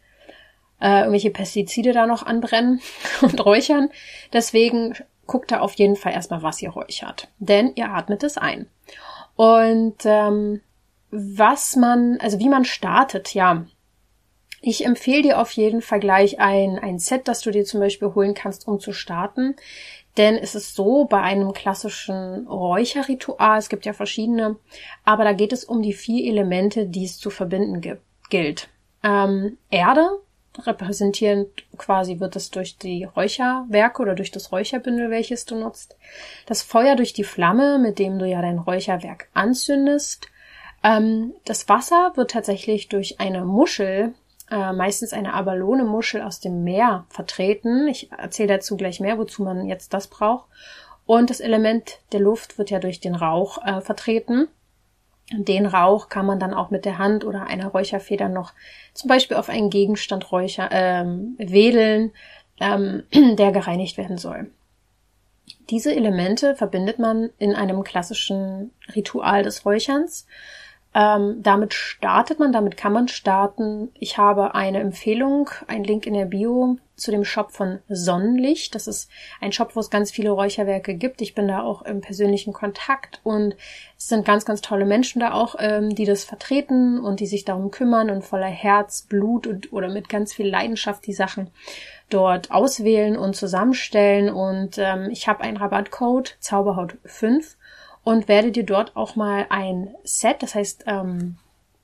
[0.83, 2.81] äh, irgendwelche Pestizide da noch anbrennen
[3.23, 3.89] und räuchern.
[4.35, 4.95] Deswegen
[5.27, 7.29] guckt da auf jeden Fall erstmal, was ihr räuchert.
[7.39, 8.67] Denn ihr atmet es ein.
[9.35, 10.61] Und ähm,
[11.11, 13.65] was man, also wie man startet, ja.
[14.61, 18.15] Ich empfehle dir auf jeden Fall gleich ein, ein Set, das du dir zum Beispiel
[18.15, 19.57] holen kannst, um zu starten.
[20.19, 24.57] Denn es ist so, bei einem klassischen Räucherritual, es gibt ja verschiedene,
[25.05, 27.81] aber da geht es um die vier Elemente, die es zu verbinden
[28.29, 28.69] gilt.
[29.05, 30.09] Ähm, Erde,
[30.59, 35.97] repräsentierend quasi wird es durch die Räucherwerke oder durch das Räucherbündel, welches du nutzt.
[36.47, 40.27] Das Feuer durch die Flamme, mit dem du ja dein Räucherwerk anzündest.
[40.83, 44.15] Ähm, das Wasser wird tatsächlich durch eine Muschel
[44.51, 47.89] äh, meistens eine Abalone-Muschel aus dem Meer vertreten.
[47.89, 50.49] Ich erzähle dazu gleich mehr, wozu man jetzt das braucht.
[51.07, 54.49] Und das Element der Luft wird ja durch den Rauch äh, vertreten.
[55.33, 58.53] Den Rauch kann man dann auch mit der Hand oder einer Räucherfeder noch
[58.95, 62.13] zum Beispiel auf einen Gegenstand räucher, ähm, wedeln,
[62.61, 64.51] ähm, der gereinigt werden soll.
[65.71, 70.27] Diese Elemente verbindet man in einem klassischen Ritual des Räucherns.
[70.99, 73.93] Ähm, damit startet man, damit kann man starten.
[73.95, 78.75] Ich habe eine Empfehlung, ein Link in der Bio zu dem Shop von Sonnenlicht.
[78.75, 79.09] Das ist
[79.41, 81.23] ein Shop, wo es ganz viele Räucherwerke gibt.
[81.23, 83.55] Ich bin da auch im persönlichen Kontakt und
[83.97, 87.45] es sind ganz, ganz tolle Menschen da auch, ähm, die das vertreten und die sich
[87.45, 91.53] darum kümmern und voller Herz, Blut und oder mit ganz viel Leidenschaft die Sachen
[92.11, 94.31] dort auswählen und zusammenstellen.
[94.31, 97.57] Und ähm, ich habe einen Rabattcode Zauberhaut 5
[98.09, 101.37] und werde dir dort auch mal ein Set, das heißt ähm,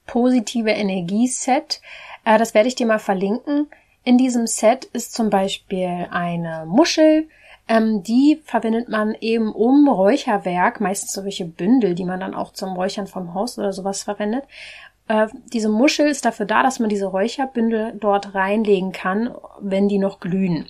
[0.07, 1.81] positive Energieset,
[2.25, 3.69] äh, das werde ich dir mal verlinken.
[4.05, 7.29] In diesem Set ist zum Beispiel eine Muschel,
[7.67, 12.77] Ähm, die verwendet man eben um Räucherwerk, meistens solche Bündel, die man dann auch zum
[12.77, 14.45] Räuchern vom Haus oder sowas verwendet.
[15.09, 19.99] Äh, diese Muschel ist dafür da, dass man diese Räucherbündel dort reinlegen kann, wenn die
[19.99, 20.67] noch glühen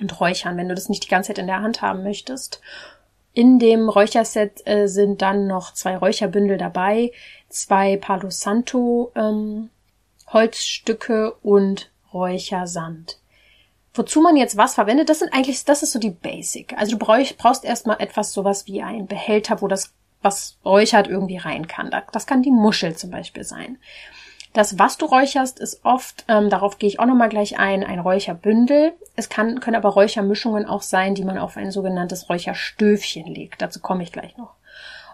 [0.00, 2.60] und räuchern, wenn du das nicht die ganze Zeit in der Hand haben möchtest.
[3.34, 7.10] In dem Räucherset äh, sind dann noch zwei Räucherbündel dabei,
[7.48, 9.70] zwei Palo Santo ähm,
[10.28, 13.18] Holzstücke und Räuchersand.
[13.92, 16.76] Wozu man jetzt was verwendet, das sind eigentlich, das ist so die Basic.
[16.78, 19.92] Also du brauchst, brauchst erstmal etwas sowas wie ein Behälter, wo das,
[20.22, 21.90] was räuchert, irgendwie rein kann.
[22.12, 23.78] Das kann die Muschel zum Beispiel sein.
[24.54, 27.98] Das, was du räucherst, ist oft, ähm, darauf gehe ich auch nochmal gleich ein, ein
[27.98, 28.94] Räucherbündel.
[29.16, 33.60] Es kann, können aber Räuchermischungen auch sein, die man auf ein sogenanntes Räucherstöfchen legt.
[33.60, 34.54] Dazu komme ich gleich noch.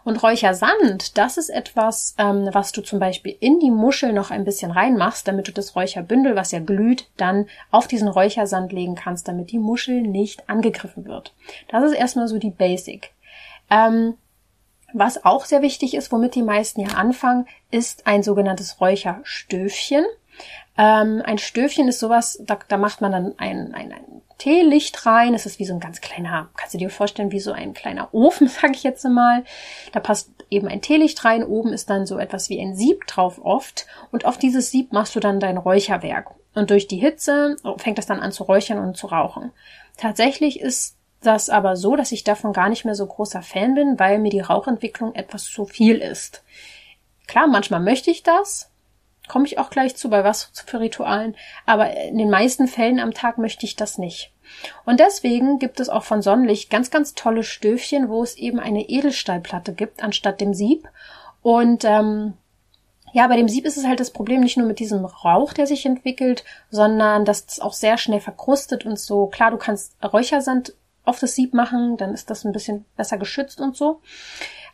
[0.05, 4.45] Und Räuchersand, das ist etwas, ähm, was du zum Beispiel in die Muschel noch ein
[4.45, 9.27] bisschen reinmachst, damit du das Räucherbündel, was ja glüht, dann auf diesen Räuchersand legen kannst,
[9.27, 11.35] damit die Muschel nicht angegriffen wird.
[11.69, 13.13] Das ist erstmal so die Basic.
[13.71, 14.15] Ähm,
[14.93, 20.05] was auch sehr wichtig ist, womit die meisten ja anfangen, ist ein sogenanntes Räucherstöfchen.
[20.79, 25.35] Ähm, ein Stöfchen ist sowas, da, da macht man dann ein, ein, ein Teelicht rein.
[25.35, 28.13] Es ist wie so ein ganz kleiner, kannst du dir vorstellen, wie so ein kleiner
[28.13, 29.45] Ofen, sage ich jetzt mal.
[29.93, 31.45] Da passt eben ein Teelicht rein.
[31.45, 33.87] Oben ist dann so etwas wie ein Sieb drauf oft.
[34.11, 36.31] Und auf dieses Sieb machst du dann dein Räucherwerk.
[36.55, 39.53] Und durch die Hitze fängt das dann an zu räuchern und zu rauchen.
[39.97, 43.99] Tatsächlich ist das aber so, dass ich davon gar nicht mehr so großer Fan bin,
[43.99, 46.43] weil mir die Rauchentwicklung etwas zu viel ist.
[47.27, 48.71] Klar, manchmal möchte ich das,
[49.29, 51.37] komme ich auch gleich zu, bei was für Ritualen.
[51.67, 54.33] Aber in den meisten Fällen am Tag möchte ich das nicht.
[54.85, 58.89] Und deswegen gibt es auch von Sonnenlicht ganz, ganz tolle Stöfchen, wo es eben eine
[58.89, 60.89] Edelstahlplatte gibt, anstatt dem Sieb.
[61.43, 62.35] Und ähm,
[63.13, 65.67] ja, bei dem Sieb ist es halt das Problem nicht nur mit diesem Rauch, der
[65.67, 69.27] sich entwickelt, sondern dass es auch sehr schnell verkrustet und so.
[69.27, 70.75] Klar, du kannst Räuchersand
[71.11, 74.01] auf das Sieb machen, dann ist das ein bisschen besser geschützt und so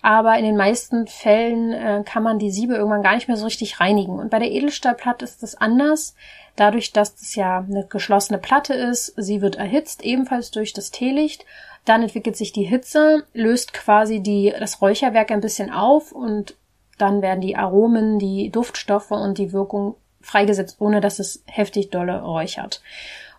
[0.02, 3.44] aber in den meisten Fällen äh, kann man die Siebe irgendwann gar nicht mehr so
[3.44, 4.20] richtig reinigen.
[4.20, 6.14] Und bei der Edelstahlplatte ist das anders.
[6.54, 11.44] Dadurch, dass das ja eine geschlossene Platte ist, sie wird erhitzt, ebenfalls durch das Teelicht.
[11.84, 16.56] Dann entwickelt sich die Hitze, löst quasi die, das Räucherwerk ein bisschen auf und
[16.98, 22.22] dann werden die Aromen, die Duftstoffe und die Wirkung freigesetzt, ohne dass es heftig dolle
[22.22, 22.80] räuchert.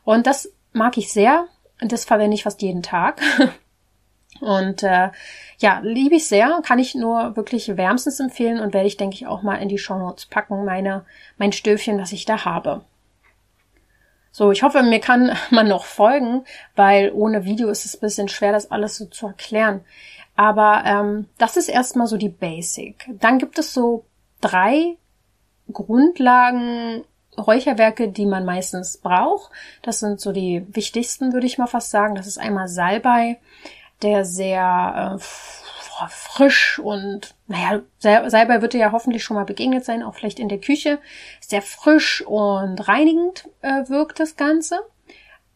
[0.03, 1.47] Und das mag ich sehr.
[1.81, 3.21] Das verwende ich fast jeden Tag.
[4.39, 5.09] Und äh,
[5.57, 9.25] ja, liebe ich sehr, kann ich nur wirklich wärmstens empfehlen und werde ich, denke ich,
[9.25, 11.05] auch mal in die Shownotes packen, meine,
[11.37, 12.81] mein Stöfchen, was ich da habe.
[14.31, 16.43] So, ich hoffe, mir kann man noch folgen,
[16.75, 19.83] weil ohne Video ist es ein bisschen schwer, das alles so zu erklären.
[20.35, 23.09] Aber ähm, das ist erstmal so die Basic.
[23.19, 24.05] Dann gibt es so
[24.39, 24.97] drei
[25.73, 27.03] Grundlagen
[27.37, 29.51] Räucherwerke, die man meistens braucht.
[29.81, 32.15] Das sind so die wichtigsten, würde ich mal fast sagen.
[32.15, 33.39] Das ist einmal Salbei,
[34.01, 35.23] der sehr äh,
[36.09, 40.49] frisch und, naja, Salbei wird dir ja hoffentlich schon mal begegnet sein, auch vielleicht in
[40.49, 40.99] der Küche.
[41.41, 44.79] Sehr frisch und reinigend äh, wirkt das Ganze.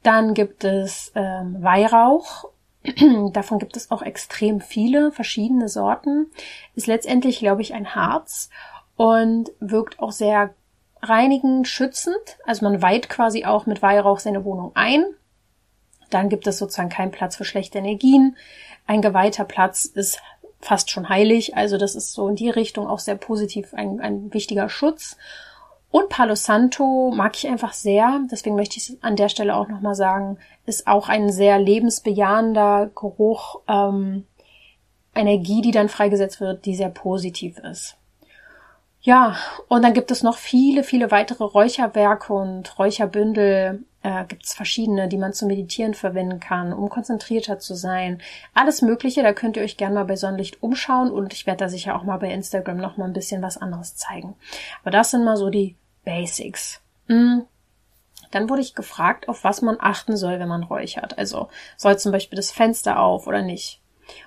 [0.04, 2.50] Dann gibt es ähm, Weihrauch.
[3.34, 6.32] Davon gibt es auch extrem viele verschiedene Sorten.
[6.76, 8.50] Ist letztendlich, glaube ich, ein Harz
[8.96, 10.54] und wirkt auch sehr
[11.02, 12.38] reinigend, schützend.
[12.46, 15.06] Also man weiht quasi auch mit Weihrauch seine Wohnung ein.
[16.10, 18.36] Dann gibt es sozusagen keinen Platz für schlechte Energien.
[18.86, 20.22] Ein geweihter Platz ist
[20.60, 21.56] fast schon heilig.
[21.56, 25.18] Also das ist so in die Richtung auch sehr positiv ein, ein wichtiger Schutz.
[25.90, 28.22] Und Palo Santo mag ich einfach sehr.
[28.32, 32.92] Deswegen möchte ich es an der Stelle auch nochmal sagen, ist auch ein sehr lebensbejahender
[32.96, 34.26] Geruch, ähm,
[35.14, 37.98] Energie, die dann freigesetzt wird, die sehr positiv ist.
[39.04, 39.36] Ja,
[39.68, 43.84] und dann gibt es noch viele, viele weitere Räucherwerke und Räucherbündel.
[44.04, 48.22] Äh, gibt es verschiedene, die man zum Meditieren verwenden kann, um konzentrierter zu sein.
[48.54, 51.70] Alles Mögliche, da könnt ihr euch gerne mal bei Sonnenlicht umschauen und ich werde da
[51.70, 54.36] sicher auch mal bei Instagram noch mal ein bisschen was anderes zeigen.
[54.82, 56.82] Aber das sind mal so die Basics.
[57.08, 57.46] Mhm.
[58.32, 61.18] Dann wurde ich gefragt, auf was man achten soll, wenn man räuchert.
[61.18, 63.82] Also soll zum Beispiel das Fenster auf oder nicht.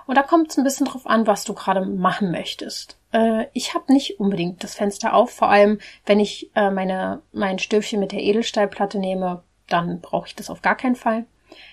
[0.07, 2.99] Und da kommt es ein bisschen drauf an, was du gerade machen möchtest.
[3.15, 7.59] Äh, ich habe nicht unbedingt das Fenster auf, vor allem wenn ich äh, meine, mein
[7.59, 11.25] Stöfchen mit der Edelstahlplatte nehme, dann brauche ich das auf gar keinen Fall.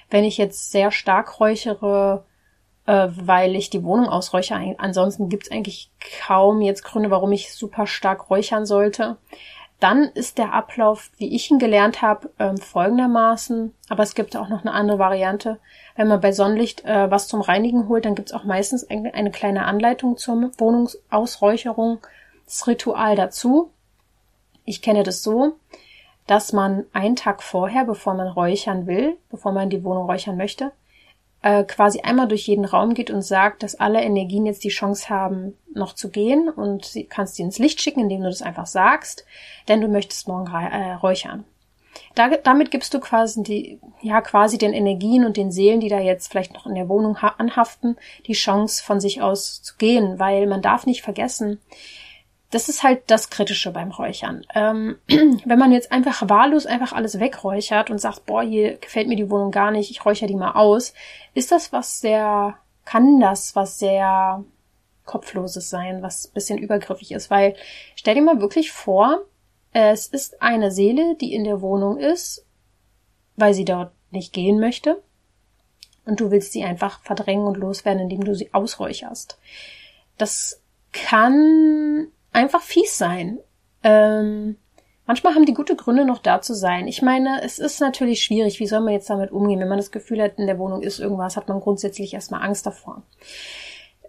[0.09, 2.25] Wenn ich jetzt sehr stark räuchere,
[2.85, 5.91] äh, weil ich die Wohnung ausräuchere, ansonsten gibt es eigentlich
[6.25, 9.17] kaum jetzt Gründe, warum ich super stark räuchern sollte.
[9.81, 14.47] Dann ist der Ablauf, wie ich ihn gelernt habe, ähm, folgendermaßen, aber es gibt auch
[14.47, 15.59] noch eine andere Variante.
[15.95, 19.15] Wenn man bei Sonnenlicht äh, was zum Reinigen holt, dann gibt es auch meistens eine,
[19.15, 21.97] eine kleine Anleitung zur Wohnungsausräucherung,
[22.45, 23.71] das Ritual dazu.
[24.65, 25.53] Ich kenne das so,
[26.27, 30.73] dass man einen Tag vorher, bevor man räuchern will, bevor man die Wohnung räuchern möchte,
[31.41, 35.09] äh, quasi einmal durch jeden Raum geht und sagt, dass alle Energien jetzt die Chance
[35.09, 38.67] haben, noch zu gehen und sie kannst sie ins Licht schicken, indem du das einfach
[38.67, 39.25] sagst,
[39.67, 41.45] denn du möchtest morgen äh, räuchern.
[42.15, 45.99] Da, damit gibst du quasi die, ja, quasi den Energien und den Seelen, die da
[45.99, 50.47] jetzt vielleicht noch in der Wohnung anhaften, die Chance von sich aus zu gehen, weil
[50.47, 51.59] man darf nicht vergessen,
[52.51, 54.45] das ist halt das Kritische beim Räuchern.
[54.53, 59.15] Ähm, wenn man jetzt einfach wahllos einfach alles wegräuchert und sagt, boah, hier gefällt mir
[59.15, 60.93] die Wohnung gar nicht, ich räuchere die mal aus,
[61.33, 64.43] ist das was sehr, kann das was sehr
[65.05, 67.55] kopfloses sein, was bisschen übergriffig ist, weil
[67.95, 69.21] stell dir mal wirklich vor,
[69.73, 72.45] es ist eine Seele, die in der Wohnung ist,
[73.37, 75.01] weil sie dort nicht gehen möchte.
[76.05, 79.37] Und du willst sie einfach verdrängen und loswerden, indem du sie ausräucherst.
[80.17, 80.61] Das
[80.91, 83.39] kann einfach fies sein.
[83.83, 84.57] Ähm,
[85.05, 86.87] manchmal haben die gute Gründe noch da zu sein.
[86.87, 88.59] Ich meine, es ist natürlich schwierig.
[88.59, 89.59] Wie soll man jetzt damit umgehen?
[89.59, 92.65] Wenn man das Gefühl hat, in der Wohnung ist irgendwas, hat man grundsätzlich erstmal Angst
[92.65, 93.03] davor.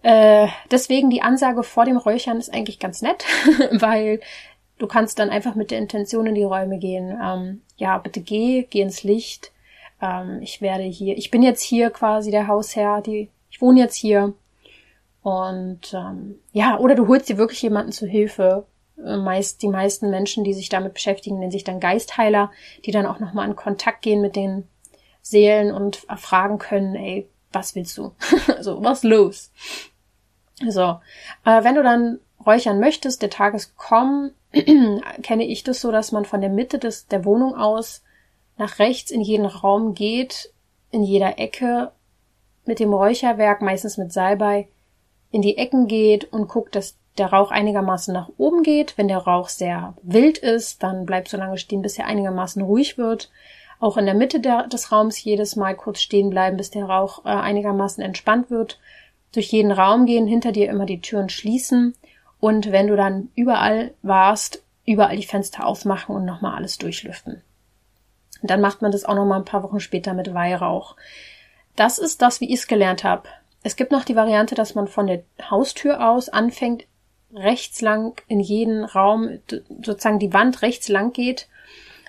[0.02, 3.24] Äh, deswegen die Ansage vor dem Räuchern ist eigentlich ganz nett,
[3.72, 4.20] weil
[4.78, 7.16] du kannst dann einfach mit der Intention in die Räume gehen.
[7.22, 9.52] Ähm, ja, bitte geh, geh ins Licht.
[10.00, 13.94] Ähm, ich werde hier, ich bin jetzt hier quasi der Hausherr, die, ich wohne jetzt
[13.94, 14.34] hier.
[15.22, 18.66] Und ähm, ja, oder du holst dir wirklich jemanden zu Hilfe.
[18.98, 22.50] Äh, meist die meisten Menschen, die sich damit beschäftigen, nennen sich dann Geistheiler,
[22.84, 24.68] die dann auch nochmal in Kontakt gehen mit den
[25.22, 28.12] Seelen und fragen können, ey, was willst du?
[28.48, 29.50] also, was los?
[30.68, 31.00] So,
[31.44, 34.32] äh, wenn du dann räuchern möchtest, der Tag ist gekommen,
[35.22, 38.02] kenne ich das so, dass man von der Mitte des, der Wohnung aus
[38.58, 40.52] nach rechts in jeden Raum geht,
[40.90, 41.92] in jeder Ecke
[42.64, 44.68] mit dem Räucherwerk, meistens mit Salbei,
[45.32, 48.96] in die Ecken geht und guckt, dass der Rauch einigermaßen nach oben geht.
[48.96, 52.96] Wenn der Rauch sehr wild ist, dann bleibt so lange stehen, bis er einigermaßen ruhig
[52.96, 53.30] wird.
[53.80, 57.24] Auch in der Mitte der, des Raums jedes Mal kurz stehen bleiben, bis der Rauch
[57.24, 58.78] äh, einigermaßen entspannt wird.
[59.32, 61.94] Durch jeden Raum gehen, hinter dir immer die Türen schließen
[62.42, 67.40] und wenn du dann überall warst, überall die Fenster aufmachen und nochmal alles durchlüften.
[68.42, 70.96] Und dann macht man das auch nochmal ein paar Wochen später mit Weihrauch.
[71.76, 73.28] Das ist das, wie ich es gelernt habe.
[73.62, 76.84] Es gibt noch die Variante, dass man von der Haustür aus anfängt,
[77.34, 79.38] rechts lang in jeden Raum,
[79.82, 81.48] sozusagen die Wand rechts lang geht,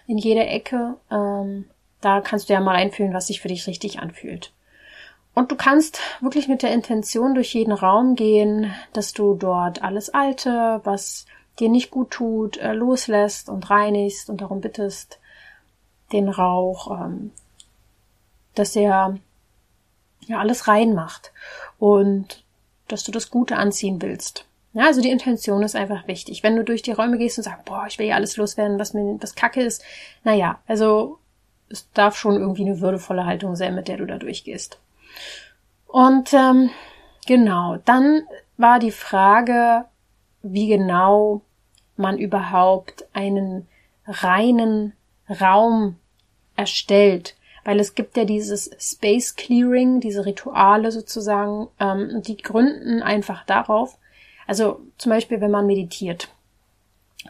[0.07, 0.95] in jede Ecke.
[1.11, 1.65] Ähm,
[2.01, 4.51] da kannst du ja mal einfühlen, was sich für dich richtig anfühlt.
[5.33, 10.09] Und du kannst wirklich mit der Intention durch jeden Raum gehen, dass du dort alles
[10.09, 11.25] Alte, was
[11.59, 15.19] dir nicht gut tut, äh, loslässt und reinigst und darum bittest,
[16.11, 17.31] den Rauch, ähm,
[18.53, 19.17] dass er
[20.27, 21.31] ja alles reinmacht
[21.79, 22.43] und
[22.87, 24.45] dass du das Gute anziehen willst.
[24.73, 26.41] Ja, also die Intention ist einfach wichtig.
[26.41, 28.93] Wenn du durch die Räume gehst und sagst, boah, ich will ja alles loswerden, was
[28.93, 29.83] mir was Kacke ist,
[30.23, 31.19] naja, also
[31.69, 34.79] es darf schon irgendwie eine würdevolle Haltung sein, mit der du da durchgehst.
[35.87, 36.71] Und ähm,
[37.27, 38.23] genau, dann
[38.57, 39.85] war die Frage,
[40.41, 41.41] wie genau
[41.95, 43.67] man überhaupt einen
[44.07, 44.93] reinen
[45.29, 45.97] Raum
[46.55, 53.45] erstellt weil es gibt ja dieses Space Clearing, diese Rituale sozusagen, ähm, die gründen einfach
[53.45, 53.97] darauf.
[54.47, 56.27] Also zum Beispiel, wenn man meditiert,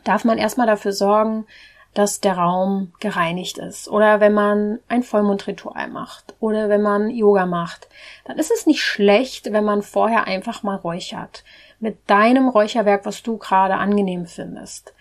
[0.03, 1.45] darf man erstmal dafür sorgen,
[1.93, 3.87] dass der Raum gereinigt ist.
[3.87, 7.87] Oder wenn man ein Vollmondritual macht oder wenn man Yoga macht,
[8.25, 11.43] dann ist es nicht schlecht, wenn man vorher einfach mal räuchert.
[11.79, 14.93] Mit deinem Räucherwerk, was du gerade angenehm findest.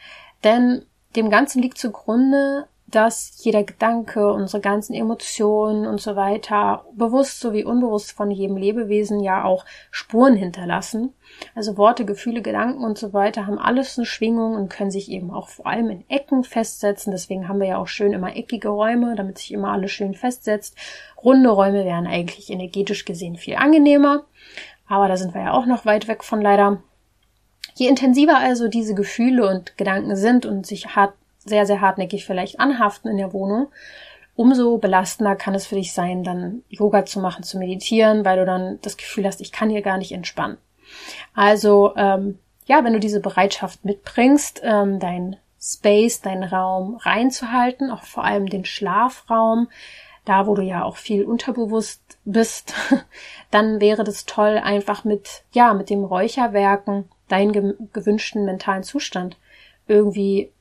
[0.45, 0.85] Denn
[1.17, 7.65] dem Ganzen liegt zugrunde, dass jeder Gedanke, unsere ganzen Emotionen und so weiter, bewusst sowie
[7.65, 11.13] unbewusst von jedem Lebewesen ja auch Spuren hinterlassen.
[11.55, 15.31] Also Worte, Gefühle, Gedanken und so weiter haben alles eine Schwingung und können sich eben
[15.31, 17.11] auch vor allem in Ecken festsetzen.
[17.11, 20.77] Deswegen haben wir ja auch schön immer eckige Räume, damit sich immer alles schön festsetzt.
[21.23, 24.25] Runde Räume wären eigentlich energetisch gesehen viel angenehmer.
[24.87, 26.83] Aber da sind wir ja auch noch weit weg von leider.
[27.75, 32.61] Je intensiver also diese Gefühle und Gedanken sind und sich hart sehr, sehr hartnäckig vielleicht
[32.61, 33.69] anhaften in der Wohnung,
[34.35, 38.47] umso belastender kann es für dich sein, dann Yoga zu machen, zu meditieren, weil du
[38.47, 40.59] dann das Gefühl hast, ich kann hier gar nicht entspannen.
[41.35, 48.03] Also ähm, ja, wenn du diese Bereitschaft mitbringst, ähm, dein Space, deinen Raum reinzuhalten, auch
[48.03, 49.69] vor allem den Schlafraum,
[50.25, 52.75] da wo du ja auch viel unterbewusst bist,
[53.51, 59.37] dann wäre das toll, einfach mit, ja, mit dem Räucherwerken deinen ge gewünschten mentalen Zustand
[59.89, 60.53] irgendwie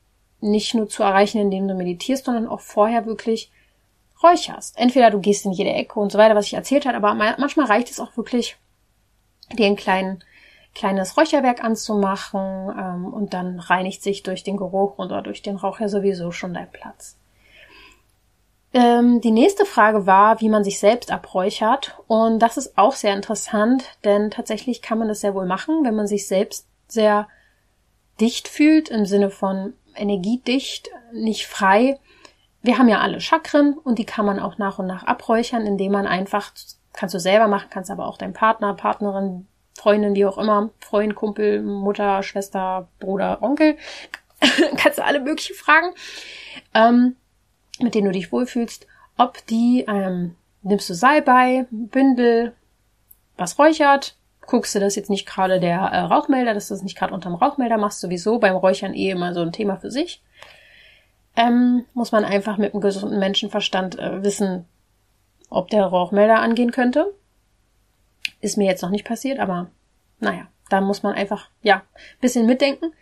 [0.42, 3.50] nicht nur zu erreichen, indem du meditierst, sondern auch vorher wirklich
[4.22, 4.78] räucherst.
[4.78, 7.66] Entweder du gehst in jede Ecke und so weiter, was ich erzählt habe, aber manchmal
[7.66, 8.56] reicht es auch wirklich,
[9.52, 10.22] dir ein klein,
[10.74, 15.80] kleines Räucherwerk anzumachen ähm, und dann reinigt sich durch den Geruch oder durch den Rauch
[15.80, 17.16] ja sowieso schon dein Platz.
[18.74, 21.98] Ähm, die nächste Frage war, wie man sich selbst abräuchert.
[22.06, 25.94] Und das ist auch sehr interessant, denn tatsächlich kann man das sehr wohl machen, wenn
[25.94, 27.28] man sich selbst sehr
[28.20, 31.98] dicht fühlt, im Sinne von energiedicht, nicht frei.
[32.62, 35.92] Wir haben ja alle Chakren und die kann man auch nach und nach abräuchern, indem
[35.92, 36.52] man einfach,
[36.92, 41.14] kannst du selber machen, kannst aber auch dein Partner, Partnerin, Freundin, wie auch immer, Freund,
[41.14, 43.76] Kumpel, Mutter, Schwester, Bruder, Onkel,
[44.76, 45.92] kannst du alle möglichen fragen.
[46.74, 47.16] Ähm,
[47.80, 48.86] mit denen du dich wohlfühlst,
[49.16, 52.54] ob die, ähm, nimmst du Salbei, Bündel,
[53.36, 54.16] was räuchert,
[54.46, 57.34] guckst du das jetzt nicht gerade der äh, Rauchmelder, dass du das nicht gerade unterm
[57.34, 60.22] Rauchmelder machst, sowieso beim Räuchern eh immer so ein Thema für sich.
[61.36, 64.66] Ähm, muss man einfach mit einem gesunden Menschenverstand äh, wissen,
[65.48, 67.14] ob der Rauchmelder angehen könnte.
[68.40, 69.68] Ist mir jetzt noch nicht passiert, aber
[70.20, 71.82] naja, da muss man einfach, ja,
[72.20, 72.92] bisschen mitdenken.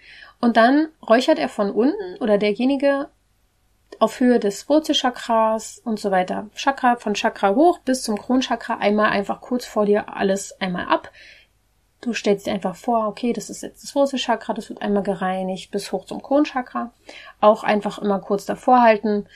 [0.41, 3.09] Und dann räuchert er von unten oder derjenige
[4.01, 6.49] auf Höhe des Wurzelchakras und so weiter.
[6.55, 11.13] Chakra von Chakra hoch bis zum Kronchakra einmal einfach kurz vor dir alles einmal ab.
[12.01, 15.71] Du stellst dir einfach vor, okay, das ist jetzt das Wurzelchakra, das wird einmal gereinigt
[15.71, 16.93] bis hoch zum Kronchakra.
[17.41, 19.27] Auch einfach immer kurz davor halten.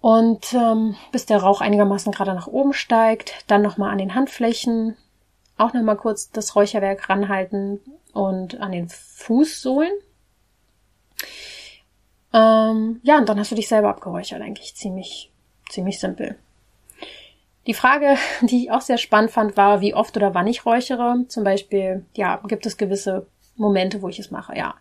[0.00, 4.96] Und ähm, bis der Rauch einigermaßen gerade nach oben steigt, dann nochmal an den Handflächen,
[5.56, 7.80] auch nochmal kurz das Räucherwerk ranhalten
[8.12, 9.92] und an den Fußsohlen.
[12.34, 15.30] Ähm, ja, und dann hast du dich selber abgeräuchert, eigentlich ziemlich,
[15.70, 16.36] ziemlich simpel.
[17.68, 21.24] Die Frage, die ich auch sehr spannend fand, war, wie oft oder wann ich räuchere.
[21.28, 23.26] Zum Beispiel, ja, gibt es gewisse
[23.56, 24.74] Momente, wo ich es mache, ja.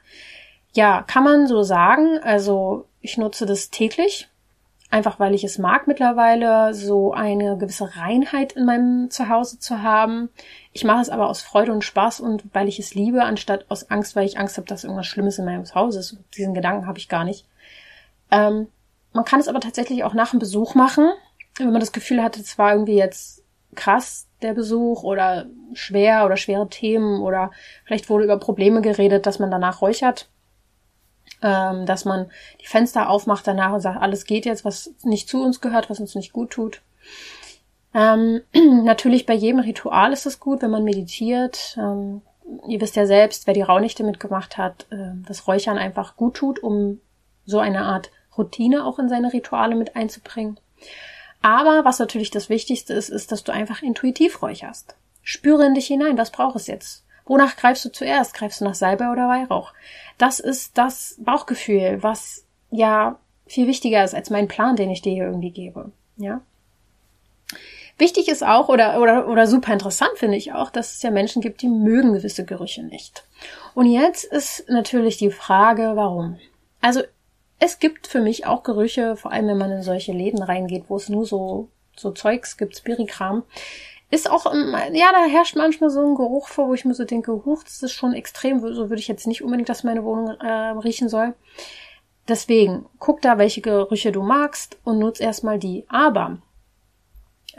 [0.73, 2.17] Ja, kann man so sagen.
[2.23, 4.27] Also ich nutze das täglich,
[4.89, 10.29] einfach weil ich es mag mittlerweile, so eine gewisse Reinheit in meinem Zuhause zu haben.
[10.73, 13.91] Ich mache es aber aus Freude und Spaß und weil ich es liebe, anstatt aus
[13.91, 16.17] Angst, weil ich Angst habe, dass irgendwas Schlimmes in meinem Haus ist.
[16.35, 17.45] Diesen Gedanken habe ich gar nicht.
[18.31, 18.67] Ähm,
[19.13, 21.11] man kann es aber tatsächlich auch nach dem Besuch machen,
[21.57, 23.43] wenn man das Gefühl hatte, es war irgendwie jetzt
[23.75, 27.51] krass, der Besuch oder schwer oder schwere Themen oder
[27.85, 30.29] vielleicht wurde über Probleme geredet, dass man danach räuchert,
[31.41, 32.29] ähm, dass man
[32.61, 35.99] die Fenster aufmacht danach und sagt, alles geht jetzt, was nicht zu uns gehört, was
[35.99, 36.81] uns nicht gut tut.
[37.93, 38.41] Ähm,
[38.83, 41.77] natürlich bei jedem Ritual ist es gut, wenn man meditiert.
[41.77, 42.21] Ähm,
[42.67, 46.61] ihr wisst ja selbst, wer die Rauhnächte mitgemacht hat, äh, das Räuchern einfach gut tut,
[46.61, 46.99] um
[47.45, 50.59] so eine Art Routine auch in seine Rituale mit einzubringen.
[51.41, 54.95] Aber was natürlich das Wichtigste ist, ist, dass du einfach intuitiv räucherst.
[55.21, 57.05] Spüre in dich hinein, was braucht es jetzt?
[57.25, 58.33] Wonach greifst du zuerst?
[58.33, 59.73] Greifst du nach Salbei oder Weihrauch?
[60.17, 65.13] Das ist das Bauchgefühl, was ja viel wichtiger ist als mein Plan, den ich dir
[65.13, 65.91] hier irgendwie gebe.
[66.17, 66.41] Ja.
[67.97, 71.41] Wichtig ist auch oder, oder, oder super interessant finde ich auch, dass es ja Menschen
[71.41, 73.23] gibt, die mögen gewisse Gerüche nicht.
[73.75, 76.37] Und jetzt ist natürlich die Frage, warum?
[76.81, 77.01] Also
[77.59, 80.97] es gibt für mich auch Gerüche, vor allem wenn man in solche Läden reingeht, wo
[80.97, 83.43] es nur so, so Zeugs gibt, Spirikram.
[84.09, 84.45] Ist auch,
[84.91, 87.81] ja, da herrscht manchmal so ein Geruch vor, wo ich mir so denke, huch, das
[87.81, 90.51] ist schon extrem, so würde ich jetzt nicht unbedingt, dass meine Wohnung äh,
[90.83, 91.33] riechen soll.
[92.27, 95.85] Deswegen, guck da, welche Gerüche du magst und nutz erstmal die.
[95.89, 96.37] Aber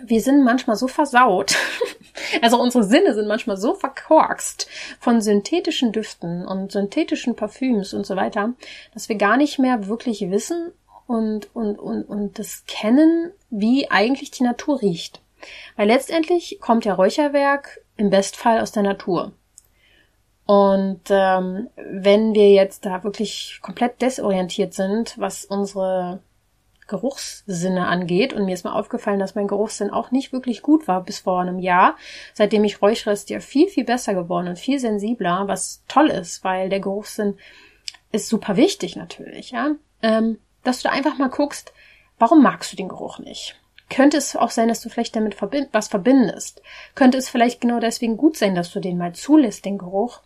[0.02, 1.56] wir sind manchmal so versaut,
[2.42, 4.68] also unsere Sinne sind manchmal so verkorkst
[5.00, 8.54] von synthetischen Düften und synthetischen Parfüms und so weiter,
[8.92, 10.72] dass wir gar nicht mehr wirklich wissen
[11.06, 15.20] und, und, und, und das kennen, wie eigentlich die Natur riecht.
[15.76, 19.32] Weil letztendlich kommt ja Räucherwerk im Bestfall aus der Natur.
[20.46, 26.20] Und ähm, wenn wir jetzt da wirklich komplett desorientiert sind, was unsere
[26.86, 28.32] Geruchssinne angeht.
[28.32, 31.40] Und mir ist mal aufgefallen, dass mein Geruchssinn auch nicht wirklich gut war bis vor
[31.40, 31.96] einem Jahr.
[32.32, 36.44] Seitdem ich räuchere, ist der viel, viel besser geworden und viel sensibler, was toll ist,
[36.44, 37.38] weil der Geruchssinn
[38.12, 39.72] ist super wichtig natürlich, ja.
[40.02, 41.72] Ähm, dass du da einfach mal guckst,
[42.18, 43.56] warum magst du den Geruch nicht?
[43.90, 46.62] Könnte es auch sein, dass du vielleicht damit verbind was verbindest?
[46.94, 50.20] Könnte es vielleicht genau deswegen gut sein, dass du den mal zulässt, den Geruch?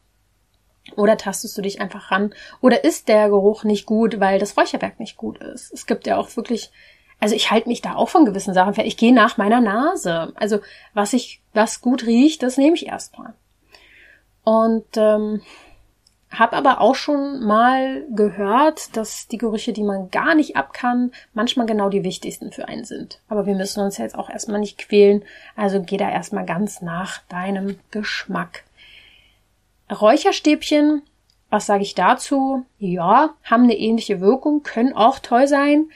[0.96, 2.34] Oder tastest du dich einfach ran?
[2.60, 5.72] Oder ist der Geruch nicht gut, weil das Räucherwerk nicht gut ist?
[5.72, 6.70] Es gibt ja auch wirklich,
[7.20, 8.86] also ich halte mich da auch von gewissen Sachen fern.
[8.86, 10.32] Ich gehe nach meiner Nase.
[10.36, 10.60] Also
[10.94, 13.34] was ich, was gut riecht, das nehme ich erstmal.
[14.44, 15.42] Und ähm,
[16.30, 21.12] habe aber auch schon mal gehört, dass die Gerüche, die man gar nicht ab kann,
[21.32, 23.20] manchmal genau die wichtigsten für einen sind.
[23.28, 25.24] Aber wir müssen uns jetzt auch erstmal nicht quälen.
[25.56, 28.64] Also geh da erstmal ganz nach deinem Geschmack.
[29.90, 31.02] Räucherstäbchen,
[31.50, 32.64] was sage ich dazu?
[32.78, 35.90] Ja, haben eine ähnliche Wirkung, können auch toll sein,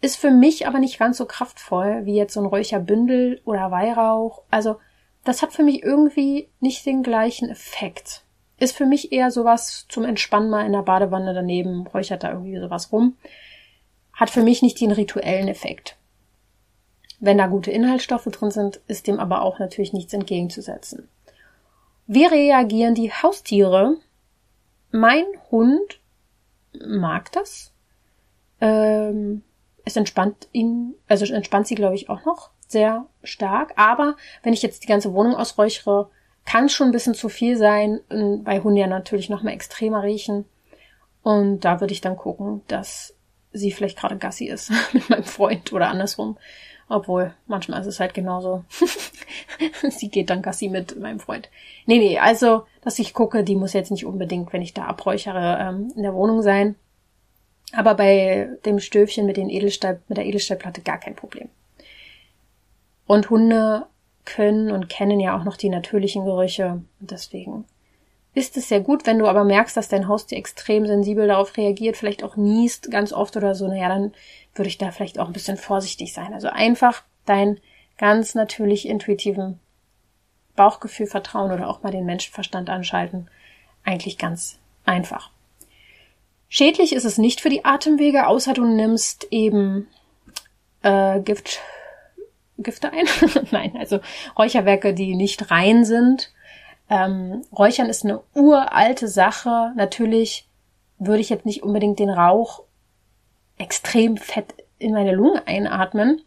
[0.00, 4.42] ist für mich aber nicht ganz so kraftvoll wie jetzt so ein Räucherbündel oder Weihrauch.
[4.50, 4.76] Also
[5.24, 8.22] das hat für mich irgendwie nicht den gleichen Effekt.
[8.58, 12.58] Ist für mich eher sowas zum Entspannen mal in der Badewanne daneben, räuchert da irgendwie
[12.58, 13.16] sowas rum.
[14.12, 15.96] Hat für mich nicht den rituellen Effekt.
[17.18, 21.08] Wenn da gute Inhaltsstoffe drin sind, ist dem aber auch natürlich nichts entgegenzusetzen.
[22.06, 23.96] Wie reagieren die Haustiere?
[24.90, 26.00] Mein Hund
[26.84, 27.72] mag das.
[28.60, 29.42] Ähm,
[29.84, 33.72] es entspannt ihn, also entspannt sie, glaube ich, auch noch sehr stark.
[33.76, 36.10] Aber wenn ich jetzt die ganze Wohnung ausräuchere,
[36.44, 40.44] kann schon ein bisschen zu viel sein, weil Hunde ja natürlich noch mal extremer riechen.
[41.22, 43.14] Und da würde ich dann gucken, dass
[43.52, 46.38] sie vielleicht gerade Gassi ist mit meinem Freund oder andersrum.
[46.88, 48.64] Obwohl, manchmal ist es halt genauso.
[49.90, 51.48] sie geht dann Gassi mit meinem Freund.
[51.86, 55.58] Nee, nee, also, dass ich gucke, die muss jetzt nicht unbedingt, wenn ich da abräuchere,
[55.60, 56.76] ähm, in der Wohnung sein.
[57.72, 61.48] Aber bei dem Stöfchen mit den Edelstahl, mit der Edelstahlplatte gar kein Problem.
[63.06, 63.86] Und Hunde
[64.24, 66.82] können und kennen ja auch noch die natürlichen Gerüche.
[67.00, 67.64] Deswegen
[68.34, 71.96] ist es sehr gut, wenn du aber merkst, dass dein Haustier extrem sensibel darauf reagiert,
[71.96, 74.12] vielleicht auch niest ganz oft oder so, naja, dann
[74.58, 76.32] würde ich da vielleicht auch ein bisschen vorsichtig sein.
[76.34, 77.60] Also einfach dein
[77.98, 79.60] ganz natürlich intuitiven
[80.54, 83.28] Bauchgefühl vertrauen oder auch mal den Menschenverstand anschalten.
[83.84, 85.30] Eigentlich ganz einfach.
[86.48, 89.88] Schädlich ist es nicht für die Atemwege, außer du nimmst eben
[90.82, 91.60] äh, Gift,
[92.58, 93.06] Gifte ein.
[93.50, 94.00] Nein, also
[94.38, 96.32] Räucherwerke, die nicht rein sind.
[96.88, 99.72] Ähm, Räuchern ist eine uralte Sache.
[99.76, 100.48] Natürlich
[100.98, 102.62] würde ich jetzt nicht unbedingt den Rauch
[103.58, 106.22] extrem fett in meine Lungen einatmen.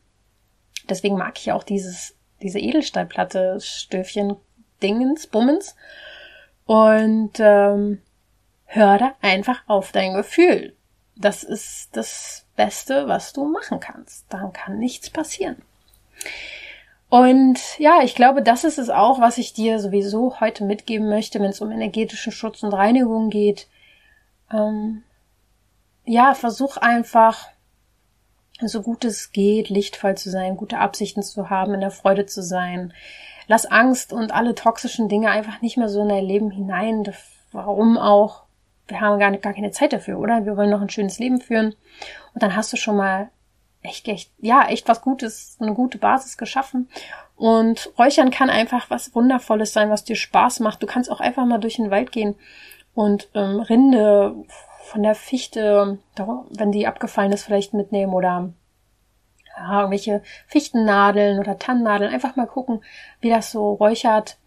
[0.88, 4.36] Deswegen mag ich auch dieses, diese Edelstahlplatte, Stöfchen,
[4.82, 5.76] Dingens, Bummens.
[6.66, 8.02] Und ähm,
[8.66, 10.76] hör da einfach auf dein Gefühl.
[11.16, 14.26] Das ist das Beste, was du machen kannst.
[14.30, 15.62] Dann kann nichts passieren.
[17.10, 21.40] Und ja, ich glaube, das ist es auch, was ich dir sowieso heute mitgeben möchte,
[21.40, 23.68] wenn es um energetischen Schutz und Reinigung geht.
[24.54, 25.04] Ähm,
[26.10, 27.50] ja, versuch einfach,
[28.62, 32.42] so gut es geht, lichtvoll zu sein, gute Absichten zu haben, in der Freude zu
[32.42, 32.94] sein.
[33.48, 37.04] Lass Angst und alle toxischen Dinge einfach nicht mehr so in dein Leben hinein.
[37.52, 38.44] Warum auch?
[38.88, 40.46] Wir haben gar, gar keine Zeit dafür, oder?
[40.46, 41.76] Wir wollen noch ein schönes Leben führen.
[42.34, 43.30] Und dann hast du schon mal
[43.84, 46.90] echt, echt, ja, echt was Gutes, eine gute Basis geschaffen.
[47.36, 50.82] Und Räuchern kann einfach was Wundervolles sein, was dir Spaß macht.
[50.82, 52.36] Du kannst auch einfach mal durch den Wald gehen
[52.96, 54.36] und ähm, Rinde
[54.90, 56.00] von der Fichte,
[56.50, 58.52] wenn die abgefallen ist, vielleicht mitnehmen oder
[59.56, 62.12] ja, irgendwelche Fichtennadeln oder Tannennadeln.
[62.12, 62.82] Einfach mal gucken,
[63.22, 64.38] wie das so räuchert.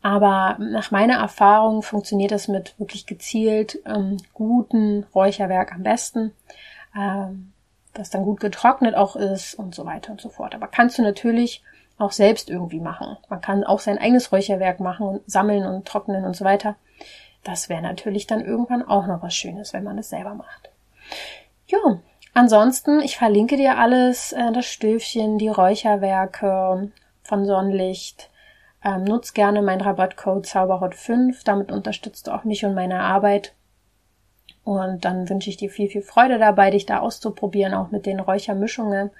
[0.00, 6.32] Aber nach meiner Erfahrung funktioniert das mit wirklich gezielt ähm, guten Räucherwerk am besten.
[6.96, 7.52] Ähm,
[7.92, 10.54] das dann gut getrocknet auch ist und so weiter und so fort.
[10.54, 11.62] Aber kannst du natürlich
[11.98, 13.16] auch selbst irgendwie machen.
[13.28, 16.76] Man kann auch sein eigenes Räucherwerk machen und sammeln und trocknen und so weiter.
[17.44, 20.70] Das wäre natürlich dann irgendwann auch noch was Schönes, wenn man es selber macht.
[21.66, 21.78] Ja,
[22.34, 26.90] ansonsten, ich verlinke dir alles, äh, das Stöfchen, die Räucherwerke
[27.22, 28.30] von Sonnenlicht.
[28.84, 33.54] Ähm, nutz gerne meinen Rabattcode Zauberhot5, damit unterstützt du auch mich und meine Arbeit.
[34.64, 38.20] Und dann wünsche ich dir viel, viel Freude dabei, dich da auszuprobieren, auch mit den
[38.20, 39.10] Räuchermischungen.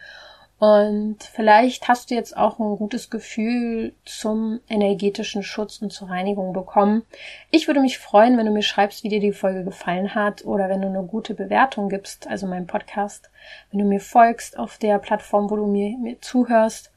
[0.63, 6.53] Und vielleicht hast du jetzt auch ein gutes Gefühl zum energetischen Schutz und zur Reinigung
[6.53, 7.03] bekommen.
[7.51, 10.69] Ich würde mich freuen, wenn du mir schreibst, wie dir die Folge gefallen hat oder
[10.69, 13.29] wenn du eine gute Bewertung gibst, also meinem Podcast,
[13.73, 16.93] wenn du mir folgst auf der Plattform, wo du mir, mir zuhörst.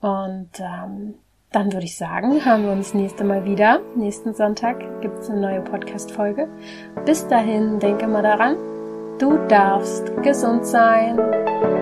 [0.00, 1.14] Und ähm,
[1.52, 3.82] dann würde ich sagen, hören wir uns nächste Mal wieder.
[3.94, 6.48] Nächsten Sonntag gibt es eine neue Podcast-Folge.
[7.04, 8.56] Bis dahin, denke mal daran,
[9.20, 11.75] du darfst gesund sein.